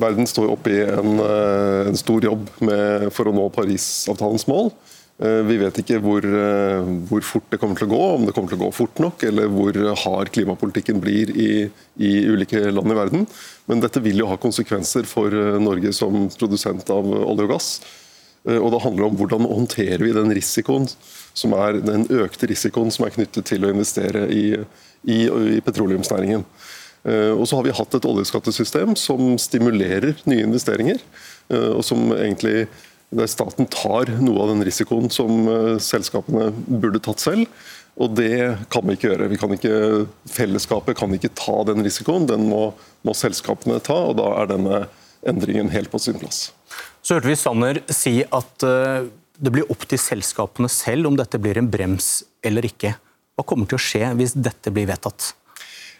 verden 0.00 0.26
står 0.26 0.50
oppe 0.56 0.72
i 0.72 0.82
en, 0.82 1.20
eh, 1.20 1.88
en 1.92 2.00
stor 2.00 2.24
jobb 2.24 2.48
med, 2.60 3.12
for 3.12 3.28
å 3.28 3.34
nå 3.36 3.46
Parisavtalens 3.54 4.48
mål. 4.50 4.72
Eh, 5.16 5.42
vi 5.48 5.56
vet 5.56 5.78
ikke 5.80 5.96
hvor, 6.04 6.20
eh, 6.20 6.88
hvor, 7.08 7.22
fort 7.24 7.46
det 7.48 7.58
kommer 7.60 7.78
til 7.78 7.88
å 7.88 7.94
gå, 7.94 8.00
om 8.18 8.24
det 8.26 8.34
kommer 8.36 8.52
til 8.52 8.58
å 8.58 8.66
gå 8.66 8.72
fort 8.76 8.98
nok, 9.00 9.22
eller 9.24 9.48
hvor 9.48 9.76
hard 10.02 10.30
klimapolitikken 10.34 11.00
blir 11.00 11.32
i, 11.32 11.50
i, 11.96 12.10
ulike 12.28 12.60
land 12.68 12.92
i 12.92 12.98
verden. 12.98 13.28
Men 13.64 13.80
dette 13.80 14.02
vil 14.04 14.20
jo 14.20 14.28
ha 14.28 14.36
konsekvenser 14.40 15.08
for 15.08 15.32
eh, 15.32 15.56
Norge 15.62 15.94
som 15.96 16.26
produsent 16.36 16.92
av 16.92 17.08
olje 17.08 17.48
og 17.48 17.54
gass. 17.54 17.70
Og 18.46 18.68
det 18.70 18.78
handler 18.78 19.08
om 19.08 19.16
hvordan 19.18 19.42
håndterer 19.50 20.04
vi 20.04 20.12
den 20.14 20.30
risikoen 20.36 20.84
som 21.34 21.50
er 21.58 21.80
den 21.82 22.04
økte 22.14 22.46
risikoen 22.46 22.92
som 22.94 23.02
er 23.02 23.16
knyttet 23.16 23.48
til 23.48 23.66
å 23.66 23.72
investere 23.72 24.28
i, 24.30 24.44
i, 25.02 25.16
i 25.26 25.58
petroleumsnæringen. 25.66 26.44
Og 27.34 27.42
så 27.42 27.58
har 27.58 27.66
vi 27.66 27.74
hatt 27.74 27.96
et 27.98 28.06
oljeskattesystem 28.06 28.94
som 28.94 29.34
stimulerer 29.42 30.14
nye 30.30 30.46
investeringer, 30.46 31.02
og 31.74 31.82
som 31.88 32.06
egentlig 32.14 32.68
der 33.14 33.28
staten 33.30 33.68
tar 33.70 34.10
noe 34.18 34.42
av 34.42 34.52
den 34.52 34.64
risikoen 34.66 35.10
som 35.12 35.46
eh, 35.50 35.72
selskapene 35.82 36.50
burde 36.66 37.02
tatt 37.02 37.22
selv. 37.22 37.46
Og 37.96 38.12
det 38.18 38.66
kan 38.72 38.84
vi 38.84 38.96
ikke 38.96 39.08
gjøre. 39.08 39.28
Vi 39.32 39.38
kan 39.40 39.54
ikke, 39.54 39.76
fellesskapet 40.28 40.98
kan 40.98 41.14
ikke 41.16 41.32
ta 41.38 41.62
den 41.68 41.84
risikoen. 41.86 42.26
Den 42.28 42.44
må, 42.50 42.68
må 43.06 43.14
selskapene 43.16 43.78
ta, 43.84 43.96
og 44.10 44.18
da 44.18 44.32
er 44.42 44.50
denne 44.50 44.82
endringen 45.26 45.70
helt 45.72 45.90
på 45.92 46.00
sin 46.02 46.18
plass. 46.20 46.50
Så 47.00 47.16
hørte 47.16 47.30
vi 47.30 47.38
Sanner 47.38 47.80
si 47.94 48.18
at 48.26 48.66
eh, 48.66 49.08
det 49.36 49.52
blir 49.54 49.70
opp 49.72 49.86
til 49.88 50.00
selskapene 50.00 50.68
selv 50.72 51.08
om 51.08 51.16
dette 51.16 51.40
blir 51.40 51.60
en 51.60 51.70
brems 51.70 52.20
eller 52.44 52.66
ikke. 52.68 52.96
Hva 53.36 53.44
kommer 53.46 53.68
til 53.68 53.78
å 53.78 53.84
skje 53.86 54.12
hvis 54.18 54.34
dette 54.36 54.72
blir 54.74 54.88
vedtatt? 54.90 55.32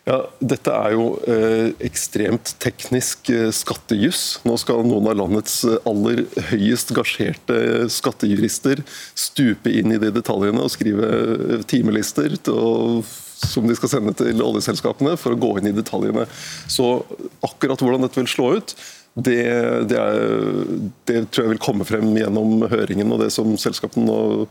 Ja, 0.07 0.21
Dette 0.39 0.71
er 0.71 0.93
jo 0.95 1.07
eh, 1.27 1.73
ekstremt 1.83 2.53
teknisk 2.63 3.27
eh, 3.35 3.49
skattejuss. 3.51 4.21
Nå 4.47 4.55
skal 4.63 4.85
noen 4.87 5.09
av 5.11 5.17
landets 5.19 5.65
eh, 5.67 5.81
aller 5.91 6.23
høyest 6.53 6.93
gasjerte 6.95 7.89
skattejurister 7.91 8.85
stupe 9.19 9.73
inn 9.75 9.97
i 9.97 9.99
de 9.99 10.13
detaljene 10.15 10.63
og 10.63 10.71
skrive 10.71 11.59
timelister 11.67 12.37
som 12.39 13.67
de 13.67 13.75
skal 13.77 13.93
sende 13.97 14.15
til 14.17 14.45
oljeselskapene 14.47 15.17
for 15.19 15.35
å 15.35 15.41
gå 15.43 15.57
inn 15.59 15.73
i 15.73 15.75
detaljene. 15.75 16.29
Så 16.71 17.03
akkurat 17.43 17.83
hvordan 17.83 18.07
dette 18.07 18.23
vil 18.23 18.31
slå 18.31 18.53
ut, 18.61 18.77
det, 19.17 19.43
det, 19.91 19.99
er, 19.99 20.65
det 21.09 21.21
tror 21.33 21.49
jeg 21.49 21.57
vil 21.57 21.65
komme 21.67 21.87
frem 21.89 22.15
gjennom 22.15 22.63
høringen 22.71 23.11
og 23.11 23.25
det 23.25 23.33
som 23.35 23.59
selskapene 23.59 24.07
nå, 24.07 24.47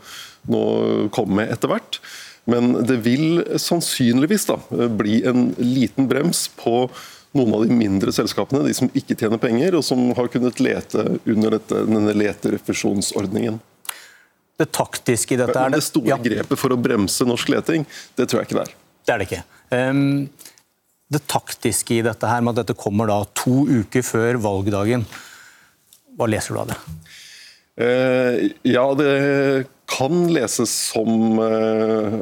nå 0.52 0.62
kommer 1.16 1.40
med 1.40 1.56
etter 1.56 1.72
hvert. 1.72 2.00
Men 2.46 2.72
det 2.86 3.00
vil 3.02 3.42
sannsynligvis 3.58 4.46
da, 4.46 4.56
bli 4.94 5.20
en 5.26 5.48
liten 5.58 6.06
brems 6.10 6.46
på 6.54 6.84
noen 7.36 7.54
av 7.54 7.64
de 7.66 7.74
mindre 7.74 8.12
selskapene, 8.14 8.64
de 8.64 8.74
som 8.76 8.90
ikke 8.96 9.16
tjener 9.18 9.40
penger, 9.42 9.76
og 9.76 9.84
som 9.84 10.02
har 10.16 10.30
kunnet 10.32 10.60
lete 10.62 11.04
under 11.26 11.58
dette, 11.58 11.82
denne 11.88 12.14
leterefusjonsordningen. 12.16 13.58
Det 14.56 14.70
taktiske 14.72 15.36
i 15.36 15.40
dette 15.42 15.58
er 15.58 15.74
det, 15.74 15.82
det 15.82 15.88
store 15.90 16.14
ja. 16.14 16.20
grepet 16.22 16.60
for 16.60 16.72
å 16.72 16.80
bremse 16.80 17.26
norsk 17.28 17.50
leting, 17.52 17.84
det 18.16 18.28
tror 18.30 18.40
jeg 18.40 18.48
ikke 18.48 18.60
det 18.60 18.64
er. 18.64 18.76
Det 19.06 19.14
er 19.14 19.20
det 19.20 19.28
ikke. 19.28 19.42
Um, 19.74 20.28
det 21.12 21.22
taktiske 21.30 21.98
i 21.98 22.04
dette 22.06 22.30
her 22.30 22.42
med 22.42 22.54
at 22.54 22.64
dette 22.64 22.78
kommer 22.78 23.10
da 23.10 23.20
to 23.36 23.66
uker 23.68 24.06
før 24.06 24.40
valgdagen, 24.42 25.04
hva 26.16 26.30
leser 26.30 26.56
du 26.56 26.62
av 26.62 26.70
det? 26.72 26.78
Uh, 27.76 28.36
ja, 28.64 28.86
det 28.96 29.10
kan 29.86 30.32
leses 30.34 30.70
som 30.90 31.38
uh, 31.38 32.18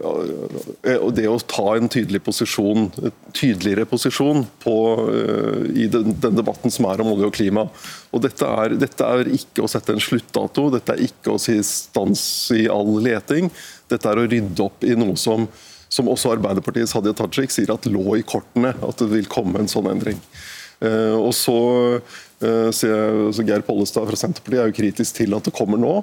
det 1.16 1.24
å 1.29 1.38
ta 1.48 1.77
en 1.79 1.88
tydelig 1.88 2.20
posisjon, 2.27 2.90
tydeligere 3.33 3.87
posisjon 3.88 4.44
på, 4.61 4.74
uh, 5.09 5.62
i 5.72 5.87
den, 5.88 6.12
den, 6.20 6.37
debatten 6.37 6.72
som 6.72 6.90
er 6.90 7.00
om 7.00 7.14
olje 7.14 7.31
og 7.31 7.37
klima. 7.38 7.64
Og 8.12 8.24
dette 8.27 8.50
er, 8.64 8.77
dette 8.81 9.09
er, 9.09 9.31
ikke 9.38 9.64
å 9.64 9.70
sette 9.70 9.96
en 9.96 10.03
sluttdato, 10.03 10.66
dette 10.74 10.92
er 10.92 11.07
ikke 11.07 11.33
å 11.33 11.40
si 11.40 11.57
stans 11.64 12.27
i 12.55 12.66
all 12.68 12.98
leting. 13.05 13.48
Dette 13.88 14.12
er 14.12 14.20
å 14.20 14.27
rydde 14.29 14.66
opp 14.66 14.85
i 14.85 14.92
noe 15.00 15.16
som, 15.20 15.48
som 15.88 16.12
også 16.12 16.35
Arbeiderpartiets 16.37 16.92
Hadia 16.96 17.16
Tajik 17.16 17.55
sier 17.55 17.72
at 17.72 17.88
lå 17.88 18.20
i 18.20 18.27
kortene, 18.29 18.74
at 18.77 19.00
det 19.00 19.09
vil 19.14 19.31
komme 19.33 19.62
en 19.62 19.72
sånn 19.72 19.88
endring. 19.94 20.20
Og 20.85 21.31
så, 21.33 21.57
så 22.77 23.44
Geir 23.46 23.62
Pollestad 23.64 24.05
fra 24.11 24.18
Senterpartiet 24.20 24.61
er 24.61 24.68
jo 24.68 24.77
kritisk 24.77 25.16
til 25.16 25.33
at 25.38 25.46
det 25.46 25.55
kommer 25.57 25.81
nå. 25.81 25.94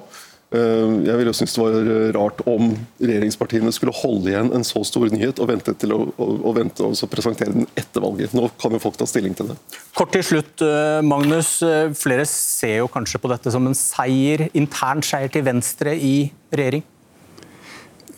Eh, 0.52 0.94
jeg 1.08 1.18
ville 1.20 1.34
synes 1.36 1.56
det 1.56 1.64
var 1.64 1.90
rart 2.18 2.42
om 2.50 2.72
regjeringspartiene 3.00 3.72
skulle 3.74 3.94
holde 3.96 4.32
igjen 4.32 4.52
en 4.52 4.66
så 4.66 4.82
stor 4.86 5.08
nyhet 5.12 5.40
og 5.40 5.48
vente 5.48 5.74
til 5.80 5.94
å, 5.96 6.00
og, 6.12 6.32
og 6.42 6.56
vente 6.58 6.84
og 6.84 7.12
presentere 7.12 7.54
den 7.54 7.68
etter 7.78 8.04
valget. 8.04 8.36
Nå 8.36 8.50
kan 8.60 8.76
jo 8.76 8.82
folk 8.82 9.00
ta 9.00 9.08
stilling 9.08 9.36
til 9.38 9.52
det. 9.52 9.58
Kort 9.96 10.12
til 10.14 10.24
slutt, 10.26 10.64
Magnus. 11.06 11.58
Flere 11.98 12.26
ser 12.28 12.82
jo 12.82 12.90
kanskje 12.92 13.20
på 13.22 13.30
dette 13.32 13.52
som 13.54 13.66
en 13.68 13.76
seier, 13.76 14.48
intern 14.56 15.04
seier 15.06 15.32
til 15.32 15.46
Venstre 15.46 15.96
i 15.96 16.16
regjering? 16.52 16.84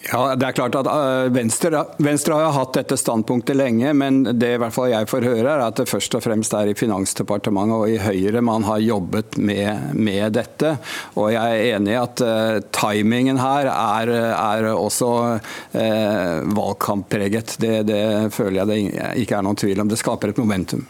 Ja, 0.04 0.34
det 0.36 0.46
er 0.46 0.56
klart 0.56 0.74
at 0.76 0.88
eh, 0.90 1.30
Venstre, 1.32 1.80
Venstre, 2.02 2.36
har 2.36 2.52
hatt 2.52 2.74
dette 2.76 2.96
standpunktet 3.00 3.56
lenge, 3.56 3.92
men 3.96 4.20
det 4.36 4.50
i 4.54 4.58
hvert 4.60 4.74
fall 4.74 4.90
jeg 4.92 5.08
får 5.08 5.26
høre 5.30 5.54
er 5.54 5.62
at 5.64 5.78
det 5.80 5.88
først 5.88 6.16
og 6.18 6.24
fremst 6.26 6.52
er 6.56 6.68
i 6.68 6.76
Finansdepartementet 6.76 7.76
og 7.78 7.92
i 7.92 8.00
Høyre 8.02 8.42
man 8.44 8.66
har 8.68 8.82
jobbet 8.84 9.38
med, 9.40 9.94
med 9.96 10.36
dette. 10.36 10.74
Og 11.16 11.30
jeg 11.32 11.40
er 11.40 11.78
enig 11.78 11.94
i 11.94 12.00
at 12.00 12.24
uh, 12.24 12.58
timingen 12.74 13.40
her 13.40 13.70
er, 13.70 14.12
er 14.34 14.68
også 14.74 15.10
uh, 15.38 16.52
valgkamppreget. 16.52 17.56
Det, 17.62 17.72
det 17.88 18.02
føler 18.34 18.60
jeg 18.60 18.70
det 18.70 19.24
ikke 19.24 19.38
er 19.38 19.46
noen 19.46 19.60
tvil 19.60 19.80
om. 19.80 19.88
Det 19.88 20.00
skaper 20.00 20.34
et 20.34 20.42
momentum. 20.42 20.84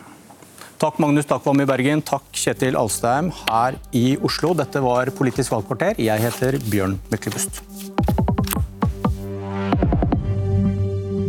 Takk 0.83 0.99
Magnus 1.01 1.29
Takvam 1.31 1.63
i 1.63 1.69
Bergen, 1.69 2.03
takk 2.05 2.27
Kjetil 2.35 2.77
Alstheim 2.77 3.31
her 3.47 3.79
i 3.95 4.19
Oslo. 4.27 4.53
Dette 4.59 4.83
var 4.85 5.15
Politisk 5.15 5.55
valgkvarter. 5.55 6.03
Jeg 6.03 6.27
heter 6.27 6.59
Bjørn 6.67 6.99
Myklebust. 7.15 7.63